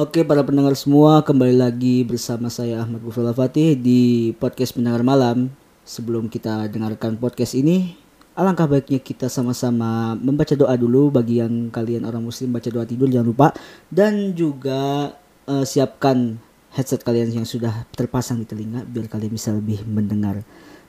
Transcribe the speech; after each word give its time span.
Oke 0.00 0.24
para 0.24 0.40
pendengar 0.40 0.72
semua 0.80 1.20
kembali 1.20 1.60
lagi 1.60 2.08
bersama 2.08 2.48
saya 2.48 2.80
Ahmad 2.80 3.04
Gufrul 3.04 3.36
Fatih 3.36 3.76
di 3.76 4.32
podcast 4.40 4.72
pendengar 4.72 5.04
malam. 5.04 5.52
Sebelum 5.84 6.32
kita 6.32 6.72
dengarkan 6.72 7.20
podcast 7.20 7.52
ini, 7.52 8.00
alangkah 8.32 8.64
baiknya 8.64 8.96
kita 8.96 9.28
sama-sama 9.28 10.16
membaca 10.16 10.56
doa 10.56 10.72
dulu. 10.72 11.12
Bagi 11.12 11.44
yang 11.44 11.68
kalian 11.68 12.08
orang 12.08 12.24
muslim 12.24 12.48
baca 12.48 12.72
doa 12.72 12.88
tidur 12.88 13.12
jangan 13.12 13.28
lupa. 13.28 13.52
Dan 13.92 14.32
juga 14.32 15.12
eh, 15.44 15.68
siapkan 15.68 16.40
headset 16.72 17.04
kalian 17.04 17.36
yang 17.36 17.44
sudah 17.44 17.84
terpasang 17.92 18.40
di 18.40 18.48
telinga 18.48 18.88
biar 18.88 19.04
kalian 19.04 19.36
bisa 19.36 19.52
lebih 19.52 19.84
mendengar 19.84 20.40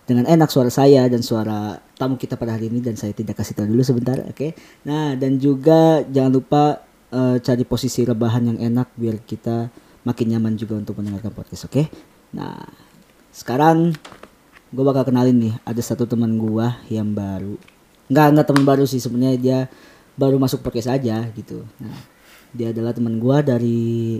dengan 0.07 0.23
enak 0.23 0.47
suara 0.47 0.71
saya 0.71 1.03
dan 1.11 1.19
suara 1.19 1.83
tamu 1.99 2.15
kita 2.15 2.39
pada 2.39 2.55
hari 2.55 2.71
ini. 2.71 2.79
Dan 2.79 2.95
saya 2.95 3.11
tidak 3.11 3.43
kasih 3.43 3.59
tahu 3.59 3.75
dulu 3.75 3.83
sebentar 3.83 4.23
oke? 4.23 4.55
Nah 4.87 5.19
dan 5.19 5.35
juga 5.35 5.99
jangan 6.07 6.31
lupa 6.31 6.63
eh, 7.11 7.37
cari 7.43 7.63
posisi 7.67 8.01
rebahan 8.07 8.55
yang 8.55 8.59
enak 8.59 8.95
biar 8.95 9.21
kita 9.23 9.69
makin 10.01 10.27
nyaman 10.33 10.57
juga 10.57 10.79
untuk 10.79 10.97
mendengarkan 10.97 11.31
podcast 11.35 11.69
oke? 11.69 11.85
Nah 12.33 12.57
sekarang 13.31 13.95
gue 14.71 14.83
bakal 14.87 15.03
kenalin 15.11 15.35
nih 15.35 15.53
ada 15.67 15.81
satu 15.83 16.07
teman 16.07 16.39
gua 16.39 16.79
yang 16.87 17.11
baru. 17.11 17.59
Nggak 18.07 18.27
nggak 18.35 18.47
teman 18.47 18.63
baru 18.63 18.83
sih 18.87 19.03
sebenarnya 19.03 19.37
dia 19.37 19.59
baru 20.15 20.39
masuk 20.39 20.63
podcast 20.63 20.91
aja 20.91 21.27
gitu. 21.35 21.67
Nah 21.79 21.95
dia 22.55 22.71
adalah 22.71 22.95
teman 22.95 23.19
gua 23.19 23.43
dari 23.43 24.19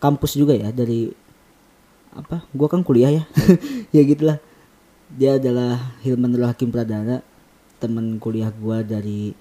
kampus 0.00 0.36
juga 0.36 0.56
ya 0.56 0.72
dari 0.72 1.12
apa 2.12 2.44
gua 2.52 2.68
kan 2.72 2.80
kuliah 2.80 3.12
ya? 3.20 3.24
Ya 3.96 4.02
gitulah. 4.04 4.40
Dia 5.12 5.36
adalah 5.36 5.92
Hilman 6.00 6.32
Nurul 6.32 6.48
Hakim 6.48 6.72
Pradana 6.72 7.20
teman 7.76 8.16
kuliah 8.16 8.48
gua 8.48 8.80
dari 8.80 9.36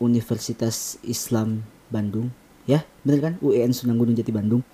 Universitas 0.00 0.96
Islam 1.04 1.60
Bandung 1.92 2.32
ya 2.64 2.80
bener 3.04 3.20
kan 3.20 3.34
UIN 3.38 3.70
Sunan 3.70 4.00
Gunung 4.00 4.16
Jati 4.16 4.32
Bandung 4.32 4.64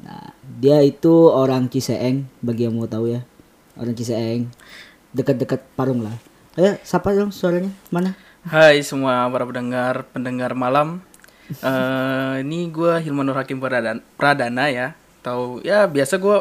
nah 0.00 0.32
dia 0.56 0.80
itu 0.80 1.28
orang 1.28 1.68
Ciseeng 1.68 2.24
bagi 2.40 2.64
yang 2.64 2.74
mau 2.74 2.88
tahu 2.88 3.12
ya 3.12 3.20
orang 3.76 3.92
Ciseeng 3.92 4.48
dekat-dekat 5.12 5.60
Parung 5.76 6.00
lah 6.00 6.16
ayo 6.56 6.80
siapa 6.80 7.12
dong 7.12 7.28
suaranya 7.30 7.68
mana 7.92 8.16
Hai 8.40 8.80
semua 8.80 9.28
para 9.28 9.44
pendengar 9.44 10.08
pendengar 10.08 10.56
malam. 10.56 11.04
Eh 11.60 12.34
ini 12.40 12.72
gue 12.72 12.96
Hilman 12.96 13.28
Nur 13.28 13.36
Hakim 13.36 13.60
Pradana, 13.60 14.00
Pradana 14.16 14.72
ya. 14.72 14.96
Tahu 15.20 15.60
ya 15.60 15.84
biasa 15.84 16.16
gue 16.16 16.36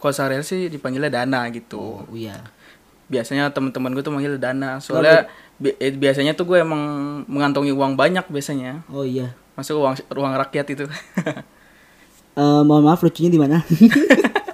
kalau 0.00 0.10
sehari 0.10 0.42
sih 0.42 0.66
dipanggilnya 0.66 1.14
Dana 1.14 1.46
gitu. 1.54 2.02
oh 2.02 2.10
iya 2.10 2.42
Biasanya 3.06 3.54
teman-teman 3.54 3.94
gue 3.94 4.02
tuh 4.02 4.10
manggil 4.10 4.34
Dana. 4.34 4.82
Soalnya 4.82 5.30
bi- 5.54 5.78
eh, 5.78 5.94
biasanya 5.94 6.34
tuh 6.34 6.48
gue 6.48 6.58
emang 6.58 6.80
mengantongi 7.30 7.70
uang 7.70 7.94
banyak 7.94 8.26
biasanya. 8.26 8.82
oh 8.90 9.06
iya 9.06 9.30
Masuk 9.54 9.78
uang 9.78 9.94
ruang 10.10 10.34
rakyat 10.34 10.66
itu. 10.74 10.84
Eh, 12.34 12.62
mohon 12.66 12.82
maaf 12.82 12.98
lucunya 12.98 13.30
di 13.30 13.38
mana? 13.38 13.62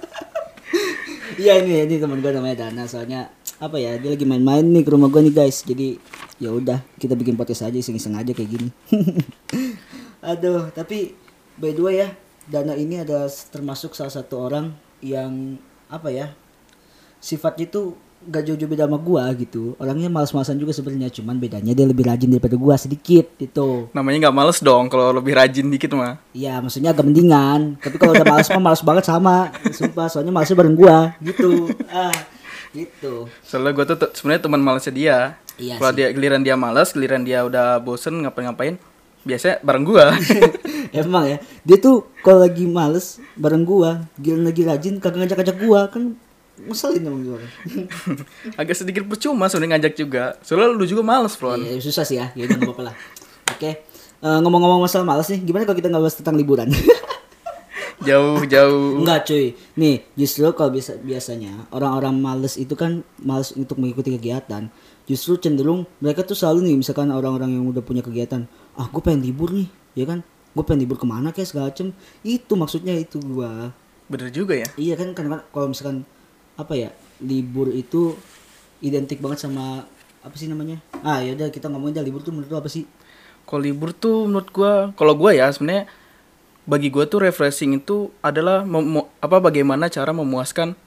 Iya 1.41 1.57
ini 1.57 1.89
ini 1.89 1.97
teman 1.97 2.21
gue 2.21 2.29
namanya 2.29 2.69
Dana 2.69 2.85
soalnya 2.85 3.33
apa 3.57 3.81
ya 3.81 3.97
dia 3.97 4.13
lagi 4.13 4.29
main-main 4.29 4.61
nih 4.61 4.85
ke 4.85 4.93
rumah 4.93 5.09
gue 5.09 5.25
nih 5.25 5.33
guys 5.33 5.65
jadi 5.65 5.97
ya 6.37 6.53
udah 6.53 6.85
kita 7.01 7.17
bikin 7.17 7.33
podcast 7.33 7.65
aja 7.65 7.81
iseng-iseng 7.81 8.13
aja 8.13 8.29
kayak 8.29 8.61
gini. 8.61 8.69
Aduh 10.29 10.69
tapi 10.69 11.17
by 11.57 11.73
the 11.73 11.81
way 11.81 11.95
ya 12.05 12.13
Dana 12.45 12.77
ini 12.77 13.01
adalah 13.01 13.25
termasuk 13.25 13.97
salah 13.97 14.13
satu 14.13 14.37
orang 14.37 14.69
yang 15.01 15.57
apa 15.89 16.13
ya 16.13 16.29
sifatnya 17.17 17.73
itu 17.73 17.97
gak 18.29 18.43
jauh-jauh 18.45 18.69
beda 18.69 18.85
sama 18.85 19.01
gua 19.01 19.25
gitu 19.33 19.73
orangnya 19.81 20.09
malas-malasan 20.11 20.61
juga 20.61 20.75
sebenarnya 20.75 21.09
cuman 21.09 21.41
bedanya 21.41 21.73
dia 21.73 21.85
lebih 21.89 22.05
rajin 22.05 22.29
daripada 22.29 22.53
gua 22.53 22.77
sedikit 22.77 23.25
gitu 23.41 23.89
Namanya 23.91 24.29
nggak 24.29 24.37
males 24.37 24.59
dong 24.61 24.87
kalau 24.87 25.11
lebih 25.11 25.33
rajin 25.35 25.67
dikit 25.67 25.91
mah. 25.97 26.21
Iya, 26.31 26.61
maksudnya 26.63 26.95
agak 26.95 27.05
mendingan. 27.07 27.77
Tapi 27.81 27.95
kalau 27.99 28.13
udah 28.13 28.27
males 28.27 28.47
mah 28.47 28.63
males 28.63 28.81
banget 28.83 29.03
sama. 29.07 29.51
Sumpah, 29.73 30.07
soalnya 30.07 30.33
malesnya 30.33 30.57
bareng 30.57 30.75
gua 30.77 30.97
gitu. 31.19 31.71
Ah, 31.91 32.13
gitu. 32.71 33.27
Soalnya 33.43 33.71
gue 33.75 33.85
tuh 33.85 33.97
sebenarnya 34.15 34.41
teman 34.43 34.61
malesnya 34.61 34.93
dia. 34.93 35.17
Iya 35.59 35.77
kalau 35.77 35.91
dia 35.93 36.07
giliran 36.09 36.41
dia 36.41 36.55
males, 36.57 36.89
giliran 36.95 37.21
dia 37.21 37.45
udah 37.45 37.77
bosen 37.83 38.23
ngapain-ngapain, 38.25 38.81
biasanya 39.27 39.61
bareng 39.61 39.85
gua. 39.85 40.15
Emang 40.95 41.27
ya, 41.27 41.37
dia 41.61 41.77
tuh 41.77 42.09
kalau 42.25 42.41
lagi 42.41 42.65
males 42.65 43.21
bareng 43.37 43.61
gua, 43.67 44.07
gila 44.17 44.49
lagi 44.49 44.65
rajin 44.65 44.97
kagak 44.97 45.27
ngajak-ngajak 45.27 45.57
gua 45.61 45.81
kan 45.91 46.17
ngeselin 46.67 47.01
emang 47.07 47.21
gua. 47.25 47.39
Agak 48.61 48.75
sedikit 48.77 49.07
percuma 49.07 49.47
sebenarnya 49.47 49.77
ngajak 49.77 49.93
juga. 49.97 50.23
Soalnya 50.45 50.75
lu 50.75 50.85
juga 50.85 51.01
males, 51.01 51.33
Bro. 51.37 51.57
Iya, 51.57 51.81
susah 51.81 52.03
sih 52.05 52.17
ya. 52.19 52.29
Ya 52.37 52.45
udah 52.45 52.55
nggak 52.57 52.69
apa-apa 52.69 52.83
lah. 52.91 52.95
Oke. 53.55 53.71
Eh, 54.21 54.39
ngomong-ngomong 54.45 54.85
masalah 54.85 55.01
males 55.01 55.25
nih, 55.33 55.41
gimana 55.41 55.65
kalau 55.65 55.77
kita 55.81 55.89
nggak 55.89 56.03
bahas 56.05 56.17
tentang 56.17 56.37
liburan? 56.37 56.69
Jauh-jauh. 58.01 59.01
Enggak 59.01 59.29
cuy. 59.29 59.53
Nih, 59.77 60.01
justru 60.17 60.49
kalau 60.57 60.73
bisa 60.73 60.97
biasanya 60.97 61.69
orang-orang 61.69 62.17
males 62.17 62.57
itu 62.57 62.73
kan 62.73 63.05
males 63.21 63.53
untuk 63.53 63.77
mengikuti 63.77 64.17
kegiatan. 64.17 64.73
Justru 65.05 65.37
cenderung 65.37 65.85
mereka 66.01 66.25
tuh 66.25 66.33
selalu 66.33 66.69
nih 66.69 66.75
misalkan 66.81 67.13
orang-orang 67.13 67.53
yang 67.53 67.65
udah 67.69 67.81
punya 67.85 68.01
kegiatan, 68.01 68.49
ah 68.77 68.89
gue 68.89 69.01
pengen 69.01 69.21
libur 69.21 69.53
nih, 69.53 69.69
ya 69.93 70.05
kan? 70.09 70.25
Gue 70.53 70.63
pengen 70.65 70.85
libur 70.85 70.97
ke 70.97 71.05
mana 71.05 71.29
kayak 71.29 71.49
segala 71.49 71.69
macem. 71.69 71.93
Itu 72.25 72.57
maksudnya 72.57 72.97
itu 72.97 73.21
gua. 73.21 73.73
Bener 74.11 74.33
juga 74.33 74.57
ya. 74.57 74.67
Iya 74.75 74.97
kan 74.97 75.13
kan 75.13 75.45
kalau 75.53 75.71
misalkan 75.71 76.03
apa 76.59 76.73
ya 76.75 76.89
libur 77.21 77.69
itu 77.71 78.17
identik 78.81 79.21
banget 79.21 79.45
sama 79.45 79.85
apa 80.21 80.35
sih 80.37 80.49
namanya? 80.49 80.81
Ah 81.01 81.21
ya 81.21 81.33
udah 81.33 81.49
kita 81.49 81.69
ngomongin 81.69 81.97
aja 81.97 82.05
libur 82.05 82.21
tuh 82.21 82.33
menurut 82.33 82.49
lu 82.49 82.57
apa 82.57 82.69
sih? 82.69 82.85
Kalau 83.45 83.61
libur 83.61 83.91
tuh 83.91 84.29
menurut 84.29 84.49
gua, 84.53 84.93
kalau 84.93 85.17
gua 85.17 85.33
ya 85.33 85.49
sebenarnya 85.49 85.89
bagi 86.69 86.93
gua 86.93 87.09
tuh 87.09 87.25
refreshing 87.25 87.81
itu 87.81 88.13
adalah 88.21 88.63
apa 89.19 89.37
bagaimana 89.41 89.89
cara 89.89 90.13
memuaskan 90.13 90.77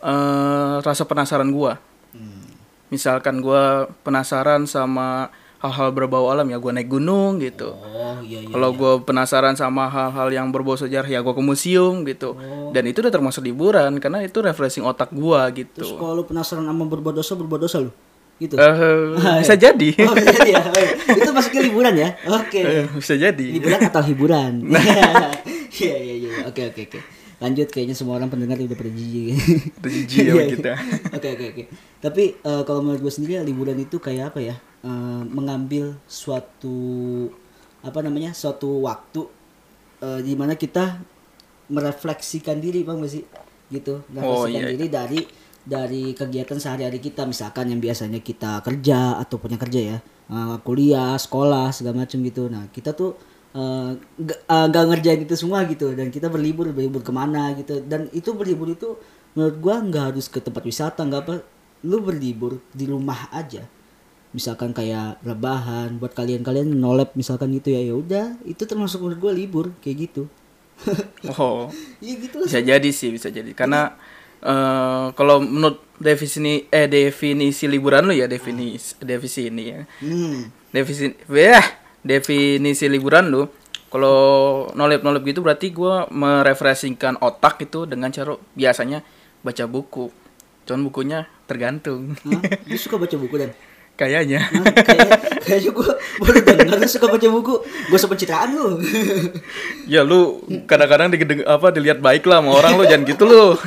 eh, 0.00 0.74
rasa 0.80 1.04
penasaran 1.04 1.52
gua. 1.52 1.76
Misalkan 2.88 3.44
gua 3.44 3.92
penasaran 4.00 4.64
sama 4.64 5.28
hal-hal 5.58 5.90
berbau 5.90 6.30
alam 6.30 6.46
ya 6.46 6.56
gua 6.56 6.70
naik 6.70 6.86
gunung 6.86 7.42
gitu. 7.42 7.74
Oh 7.74 8.18
iya 8.22 8.46
iya. 8.46 8.52
Kalau 8.54 8.70
gua 8.74 9.02
penasaran 9.02 9.58
sama 9.58 9.90
hal-hal 9.90 10.30
yang 10.30 10.54
berbau 10.54 10.78
sejarah 10.78 11.10
ya 11.10 11.18
gua 11.18 11.34
ke 11.34 11.42
museum 11.42 12.06
gitu. 12.06 12.38
Dan 12.70 12.86
itu 12.86 13.02
udah 13.02 13.10
termasuk 13.10 13.42
liburan 13.42 13.98
karena 13.98 14.22
itu 14.22 14.38
refreshing 14.38 14.86
otak 14.86 15.10
Terus 15.10 15.50
gitu. 15.58 15.98
kalau 15.98 16.18
lu 16.18 16.24
penasaran 16.24 16.62
sama 16.62 16.84
berbuat 16.86 17.18
dosa 17.18 17.34
berbuat 17.34 17.60
dosa 17.66 17.82
lu? 17.82 17.90
Gitu. 18.38 18.54
Eh, 18.54 19.42
bisa 19.42 19.58
jadi. 19.58 19.88
Oh, 20.06 20.14
jadi 20.14 20.50
ya. 20.54 20.62
Oh, 20.62 21.18
itu 21.18 21.30
masuknya 21.34 21.62
liburan 21.66 21.94
ya? 21.98 22.08
Oke. 22.38 22.62
Eh, 22.62 22.86
bisa 22.86 23.18
jadi. 23.18 23.46
Liburan 23.50 23.82
atau 23.82 24.02
hiburan? 24.06 24.52
Iya 25.78 25.96
iya 26.00 26.14
iya. 26.16 26.30
Oke 26.48 26.70
oke 26.70 26.80
oke. 26.86 26.98
Lanjut 27.38 27.70
kayaknya 27.70 27.94
semua 27.94 28.18
orang 28.18 28.30
pendengar 28.30 28.58
udah 28.58 28.78
pada 28.78 28.90
jijik. 28.90 29.34
Udah 29.78 29.90
jijik 29.90 30.18
Iya, 30.22 30.32
iya. 30.34 30.46
kita. 30.54 30.72
Oke 31.14 31.28
oke 31.34 31.44
oke. 31.54 31.62
Tapi 31.98 32.22
eh, 32.34 32.62
kalau 32.62 32.80
menurut 32.82 33.02
gue 33.02 33.12
sendiri 33.12 33.42
liburan 33.42 33.78
itu 33.78 33.98
kayak 33.98 34.34
apa 34.34 34.38
ya? 34.42 34.54
Eh, 34.78 35.22
mengambil 35.26 35.98
suatu 36.06 37.26
apa 37.82 37.98
namanya? 38.02 38.30
suatu 38.30 38.86
waktu 38.86 39.26
eh, 40.02 40.20
di 40.22 40.38
mana 40.38 40.54
kita 40.54 41.02
merefleksikan 41.68 42.62
diri, 42.62 42.86
Bang 42.86 43.02
sih? 43.10 43.26
Gitu. 43.68 44.06
Merefleksikan 44.14 44.62
iya, 44.62 44.70
iya. 44.70 44.74
diri 44.78 44.86
dari 44.88 45.20
dari 45.68 46.16
kegiatan 46.16 46.56
sehari-hari 46.56 46.96
kita 46.96 47.28
misalkan 47.28 47.68
yang 47.68 47.76
biasanya 47.76 48.24
kita 48.24 48.64
kerja 48.64 49.20
atau 49.20 49.36
punya 49.36 49.60
kerja 49.60 49.80
ya 49.94 49.98
eh, 50.32 50.56
kuliah 50.64 51.20
sekolah 51.20 51.68
segala 51.76 52.08
macam 52.08 52.18
gitu 52.24 52.48
nah 52.48 52.64
kita 52.72 52.96
tuh 52.96 53.20
eh, 53.52 53.92
nggak 54.00 54.40
eh, 54.48 54.66
nggak 54.72 54.84
ngerjain 54.88 55.20
itu 55.28 55.34
semua 55.36 55.68
gitu 55.68 55.92
dan 55.92 56.08
kita 56.08 56.32
berlibur 56.32 56.72
berlibur 56.72 57.04
ke 57.04 57.12
mana 57.12 57.52
gitu 57.52 57.84
dan 57.84 58.08
itu 58.16 58.32
berlibur 58.32 58.72
itu 58.72 58.96
menurut 59.36 59.56
gua 59.60 59.84
nggak 59.84 60.04
harus 60.16 60.26
ke 60.32 60.40
tempat 60.40 60.64
wisata 60.64 61.04
nggak 61.04 61.22
apa 61.28 61.34
lu 61.84 62.00
berlibur 62.00 62.58
di 62.72 62.88
rumah 62.88 63.28
aja 63.30 63.68
misalkan 64.30 64.76
kayak 64.76 65.18
rebahan 65.24 65.96
buat 65.96 66.12
kalian-kalian 66.12 66.68
nolep 66.68 67.16
misalkan 67.16 67.48
gitu 67.56 67.72
ya 67.72 67.80
ya 67.80 67.94
udah 67.96 68.26
itu 68.44 68.60
termasuk 68.68 69.00
menurut 69.00 69.18
gua 69.18 69.32
libur 69.32 69.66
kayak 69.80 70.08
gitu 70.10 70.28
Oh. 71.34 71.66
iya 71.98 72.14
gitu 72.16 72.38
lah 72.38 72.46
Bisa 72.46 72.62
jadi 72.62 72.90
sih, 72.94 73.10
bisa 73.10 73.28
jadi. 73.28 73.50
Karena 73.50 73.98
eh 74.38 75.06
kalau 75.18 75.42
menurut 75.42 75.82
definisi 75.98 76.70
eh 76.70 76.86
definisi 76.86 77.66
liburan 77.66 78.06
lu 78.06 78.14
ya 78.14 78.30
definisi 78.30 78.94
definisi 79.02 79.50
ini 79.50 79.62
ya. 79.66 79.80
hmm. 79.98 80.38
Definisi 80.70 81.10
ya, 81.26 81.58
definisi 82.06 82.86
liburan 82.86 83.26
lu 83.26 83.50
kalau 83.90 84.68
nolep-nolep 84.76 85.26
gitu 85.26 85.40
berarti 85.42 85.74
gua 85.74 86.06
merefreshingkan 86.12 87.18
otak 87.18 87.58
itu 87.66 87.82
dengan 87.82 88.14
cara 88.14 88.38
biasanya 88.54 89.02
baca 89.42 89.64
buku. 89.66 90.12
Cuman 90.62 90.86
bukunya 90.86 91.18
tergantung. 91.48 92.14
Hah? 92.22 92.38
lu 92.68 92.76
suka 92.78 93.00
baca 93.00 93.16
buku 93.18 93.34
dan 93.34 93.50
Kayaknya. 93.98 94.46
Hah? 94.46 94.64
kayak 94.86 95.10
kayaknya 95.42 95.70
gue 95.74 95.90
baru 96.22 96.38
denger 96.46 96.76
lu 96.78 96.86
suka 96.86 97.10
baca 97.10 97.26
buku 97.26 97.54
gue 97.66 97.98
pencitraan 97.98 98.54
lu 98.54 98.78
ya 99.92 100.06
lu 100.06 100.38
kadang-kadang 100.70 101.10
digedeng 101.10 101.42
apa 101.42 101.74
dilihat 101.74 101.98
baik 101.98 102.22
lah 102.30 102.38
sama 102.38 102.54
orang 102.54 102.78
lu 102.78 102.86
jangan 102.86 103.04
gitu 103.10 103.26
lu. 103.26 103.58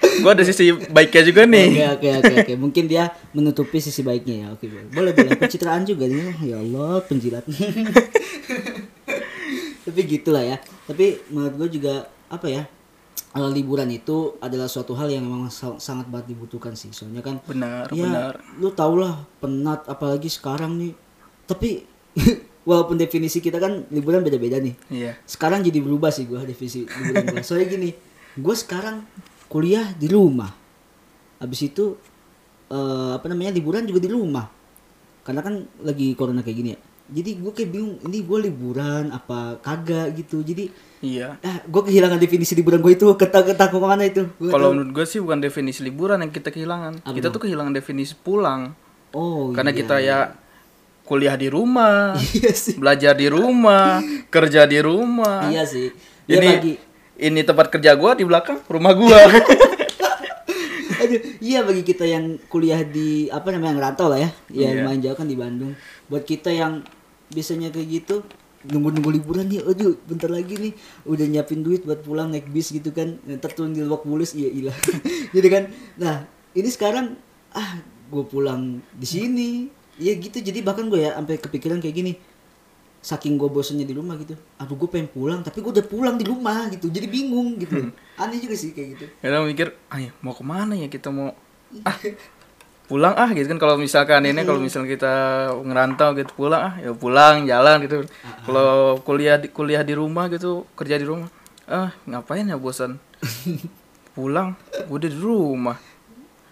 Gua 0.00 0.32
ada 0.32 0.40
sisi 0.48 0.72
baiknya 0.72 1.22
juga 1.28 1.42
nih. 1.44 1.92
oke 1.92 1.92
oke 1.92 2.08
oke 2.08 2.34
oke 2.40 2.54
mungkin 2.56 2.84
dia 2.88 3.12
menutupi 3.36 3.84
sisi 3.84 4.00
baiknya 4.00 4.34
ya 4.36 4.46
oke 4.56 4.64
boleh 4.94 5.12
boleh 5.12 5.32
pencitraan 5.36 5.84
juga 5.84 6.08
dia 6.08 6.32
ya 6.40 6.56
Allah 6.56 7.04
penjilat 7.04 7.44
tapi 9.84 10.00
gitulah 10.06 10.40
ya 10.40 10.56
tapi 10.88 11.20
menurut 11.28 11.66
gue 11.66 11.80
juga 11.80 12.08
apa 12.32 12.46
ya 12.48 12.62
eh, 13.30 13.50
liburan 13.50 13.86
itu 13.88 14.34
adalah 14.38 14.66
suatu 14.66 14.92
hal 14.92 15.08
yang 15.08 15.22
memang 15.22 15.48
sa- 15.48 15.78
sangat 15.78 16.06
banget 16.06 16.32
dibutuhkan 16.32 16.72
sih. 16.72 16.90
Soalnya 16.90 17.20
kan 17.20 17.38
Benar, 17.42 17.86
ya 17.90 18.04
benar. 18.04 18.34
lu 18.56 18.70
tau 18.70 18.94
lah 18.94 19.22
penat 19.38 19.86
apalagi 19.86 20.26
sekarang 20.26 20.76
nih. 20.76 20.92
Tapi 21.44 21.86
walaupun 22.68 22.94
definisi 22.94 23.38
kita 23.38 23.56
kan 23.56 23.86
liburan 23.88 24.20
beda-beda 24.20 24.58
nih. 24.58 24.74
Iya. 24.88 25.12
sekarang 25.24 25.62
jadi 25.62 25.78
berubah 25.78 26.10
sih 26.10 26.26
gue 26.26 26.38
definisi 26.42 26.84
liburan 26.84 27.24
gue 27.30 27.40
soalnya 27.40 27.68
gini 27.68 27.90
gue 28.36 28.54
sekarang 28.54 29.06
kuliah 29.46 29.90
di 29.92 30.06
rumah. 30.06 30.50
Habis 31.38 31.60
itu 31.66 31.96
eh, 32.68 33.10
apa 33.14 33.26
namanya 33.26 33.54
liburan 33.54 33.84
juga 33.84 33.98
di 33.98 34.10
rumah. 34.10 34.46
Karena 35.20 35.40
kan 35.40 35.54
lagi 35.80 36.12
corona 36.14 36.40
kayak 36.40 36.56
gini 36.56 36.70
ya 36.74 36.80
jadi 37.10 37.30
gue 37.36 37.52
kayak 37.52 37.70
bingung 37.70 37.98
ini 38.06 38.18
gue 38.22 38.38
liburan 38.40 39.10
apa 39.10 39.58
kagak 39.60 40.14
gitu 40.16 40.40
jadi 40.40 40.70
Iya. 41.00 41.40
ah 41.40 41.64
gue 41.64 41.82
kehilangan 41.82 42.20
definisi 42.20 42.52
liburan 42.52 42.78
gue 42.78 42.92
itu 42.92 43.08
ketak 43.16 43.48
ketak 43.48 43.72
ke 43.72 43.78
mana 43.80 44.04
itu 44.04 44.28
Kalau 44.36 44.76
menurut 44.76 44.92
gue 44.92 45.04
sih 45.08 45.16
bukan 45.16 45.40
definisi 45.40 45.80
liburan 45.80 46.20
yang 46.20 46.28
kita 46.28 46.52
kehilangan. 46.52 47.00
Apa 47.00 47.16
kita 47.16 47.32
tuh 47.32 47.40
kehilangan 47.40 47.72
definisi 47.72 48.12
pulang. 48.12 48.76
oh 49.10 49.48
Karena 49.50 49.72
iya. 49.72 49.78
kita 49.80 49.96
ya 49.98 50.18
kuliah 51.02 51.34
di 51.34 51.48
rumah, 51.48 52.14
iya 52.38 52.52
sih 52.52 52.76
belajar 52.76 53.16
di 53.16 53.26
rumah, 53.26 53.98
kerja 54.34 54.68
di 54.68 54.78
rumah. 54.78 55.48
iya 55.48 55.64
sih 55.64 55.88
ya 56.28 56.36
Ini 56.38 56.46
bagi 56.46 56.74
ini 57.20 57.40
tempat 57.42 57.66
kerja 57.68 57.96
gua 57.96 58.12
di 58.12 58.22
belakang 58.28 58.60
rumah 58.68 58.92
gua. 58.92 59.18
Aduh, 61.00 61.16
iya 61.40 61.64
bagi 61.64 61.80
kita 61.80 62.04
yang 62.04 62.36
kuliah 62.46 62.84
di 62.84 63.24
apa 63.26 63.48
namanya 63.48 63.72
yang 63.72 63.80
rantau 63.82 64.12
lah 64.12 64.20
ya, 64.20 64.30
ya 64.52 64.68
Iya. 64.68 64.84
lumayan 64.84 65.00
jauh 65.00 65.16
kan 65.16 65.24
di 65.24 65.36
Bandung. 65.36 65.72
Buat 66.06 66.28
kita 66.28 66.52
yang 66.52 66.84
biasanya 67.30 67.70
kayak 67.70 67.88
gitu 68.02 68.16
nunggu-nunggu 68.60 69.10
liburan 69.16 69.48
nih, 69.48 69.64
aduh 69.64 69.96
bentar 70.04 70.28
lagi 70.28 70.52
nih 70.60 70.76
udah 71.08 71.24
nyiapin 71.24 71.64
duit 71.64 71.80
buat 71.88 72.04
pulang 72.04 72.28
naik 72.28 72.52
bis 72.52 72.68
gitu 72.68 72.92
kan, 72.92 73.16
ntar 73.24 73.56
turun 73.56 73.72
di 73.72 73.80
Lebak 73.80 74.04
Bulus 74.04 74.36
iya 74.36 74.52
iya. 74.52 74.72
Jadi 75.32 75.48
kan, 75.54 75.72
nah 75.96 76.28
ini 76.52 76.68
sekarang 76.68 77.16
ah 77.56 77.80
gue 78.12 78.24
pulang 78.28 78.84
di 78.92 79.06
sini, 79.08 79.50
ya 79.96 80.12
gitu. 80.12 80.44
Jadi 80.44 80.60
bahkan 80.60 80.92
gue 80.92 81.00
ya 81.00 81.16
sampai 81.16 81.40
kepikiran 81.40 81.80
kayak 81.80 81.96
gini, 82.04 82.12
saking 83.00 83.40
gue 83.40 83.48
bosennya 83.48 83.88
di 83.88 83.96
rumah 83.96 84.20
gitu, 84.20 84.36
aduh 84.60 84.76
gue 84.76 84.88
pengen 84.92 85.08
pulang, 85.08 85.40
tapi 85.40 85.64
gue 85.64 85.72
udah 85.80 85.86
pulang 85.88 86.20
di 86.20 86.28
rumah 86.28 86.68
gitu, 86.68 86.92
jadi 86.92 87.08
bingung 87.08 87.56
gitu. 87.56 87.88
Aneh 88.20 88.44
juga 88.44 88.60
sih 88.60 88.76
kayak 88.76 88.88
gitu. 88.92 89.04
Kita 89.24 89.40
mikir, 89.40 89.72
ayo 89.88 90.12
mau 90.20 90.36
ke 90.36 90.44
mana 90.44 90.76
ya 90.76 90.92
kita 90.92 91.08
mau 91.08 91.32
ah 91.88 91.96
pulang 92.90 93.14
ah 93.14 93.30
gitu 93.30 93.46
kan 93.46 93.56
kalau 93.56 93.78
misalkan 93.78 94.26
ini 94.26 94.42
kalau 94.42 94.58
misalnya 94.58 94.90
kita 94.90 95.14
ngerantau 95.56 96.10
gitu 96.12 96.34
pulang 96.34 96.58
ah 96.60 96.74
ya 96.76 96.90
pulang 96.92 97.46
jalan 97.46 97.78
gitu. 97.80 98.02
Kalau 98.42 98.68
kuliah 99.00 99.38
di 99.38 99.46
kuliah 99.48 99.80
di 99.80 99.94
rumah 99.94 100.26
gitu 100.26 100.66
kerja 100.74 100.98
di 100.98 101.06
rumah 101.06 101.30
ah 101.64 101.94
ngapain 102.02 102.42
ya 102.44 102.58
bosan 102.58 102.98
pulang 104.10 104.58
udah 104.86 105.06
di 105.06 105.14
rumah 105.14 105.78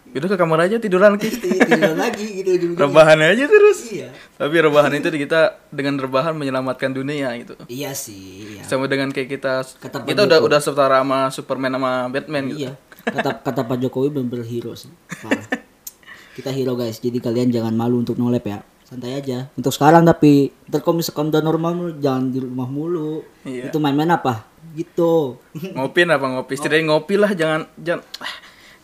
udah 0.08 0.24
ke 0.24 0.36
kamar 0.36 0.64
aja 0.64 0.78
tiduran 0.78 1.18
gitu 1.20 1.36
tiduran 1.42 1.98
lagi 1.98 2.40
gitu 2.40 2.54
rebahan 2.72 3.18
aja 3.20 3.44
terus 3.44 3.78
Iya. 3.90 4.08
tapi 4.36 4.56
rebahan 4.56 4.94
itu 4.94 5.10
kita 5.10 5.40
dengan 5.68 5.98
rebahan 5.98 6.32
menyelamatkan 6.32 6.92
dunia 6.92 7.28
gitu 7.36 7.58
Iya 7.66 7.92
sih, 7.92 8.56
iya. 8.56 8.62
sama 8.62 8.86
dengan 8.86 9.10
kayak 9.10 9.28
kita 9.28 9.66
Kata 9.66 10.06
kita 10.06 10.24
udah 10.24 10.38
Joko. 10.38 10.48
udah 10.48 10.60
setara 10.62 11.02
sama 11.02 11.28
Superman 11.28 11.74
sama 11.74 11.90
Batman 12.06 12.44
gitu 12.48 12.60
Iya. 12.62 12.72
Kata 13.04 13.30
kata 13.42 13.60
Pak 13.64 13.76
Jokowi 13.80 14.08
bener-bener 14.10 14.44
hero 14.44 14.72
sih. 14.72 14.92
Parah. 15.18 15.44
Kita 16.38 16.54
hero 16.54 16.78
guys, 16.78 17.02
jadi 17.02 17.18
kalian 17.18 17.50
jangan 17.50 17.74
malu 17.74 17.98
untuk 17.98 18.14
nolep 18.14 18.46
ya. 18.46 18.62
Santai 18.86 19.18
aja. 19.18 19.50
Untuk 19.58 19.74
sekarang 19.74 20.06
tapi 20.06 20.54
ntar 20.70 20.86
kalau 20.86 21.02
misalkan 21.02 21.34
udah 21.34 21.42
normal 21.42 21.98
jangan 21.98 22.30
di 22.30 22.38
rumah 22.38 22.70
mulu. 22.70 23.26
Iya. 23.42 23.74
Itu 23.74 23.82
main-main 23.82 24.14
apa? 24.14 24.46
Gitu. 24.78 25.34
ngopi 25.74 26.06
apa 26.06 26.26
ngopi 26.38 26.54
setidaknya 26.54 26.94
ngopi 26.94 27.14
lah 27.18 27.34
jangan 27.34 27.66
jangan 27.74 28.04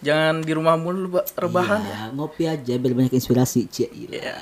jangan 0.03 0.35
di 0.43 0.53
rumah 0.57 0.75
mulu 0.75 1.23
rebahan 1.39 1.81
Ya, 1.87 2.03
ngopi 2.11 2.51
aja 2.51 2.75
biar 2.75 2.93
banyak 2.99 3.15
inspirasi. 3.15 3.71
Cie. 3.71 3.87
Iya. 3.87 4.35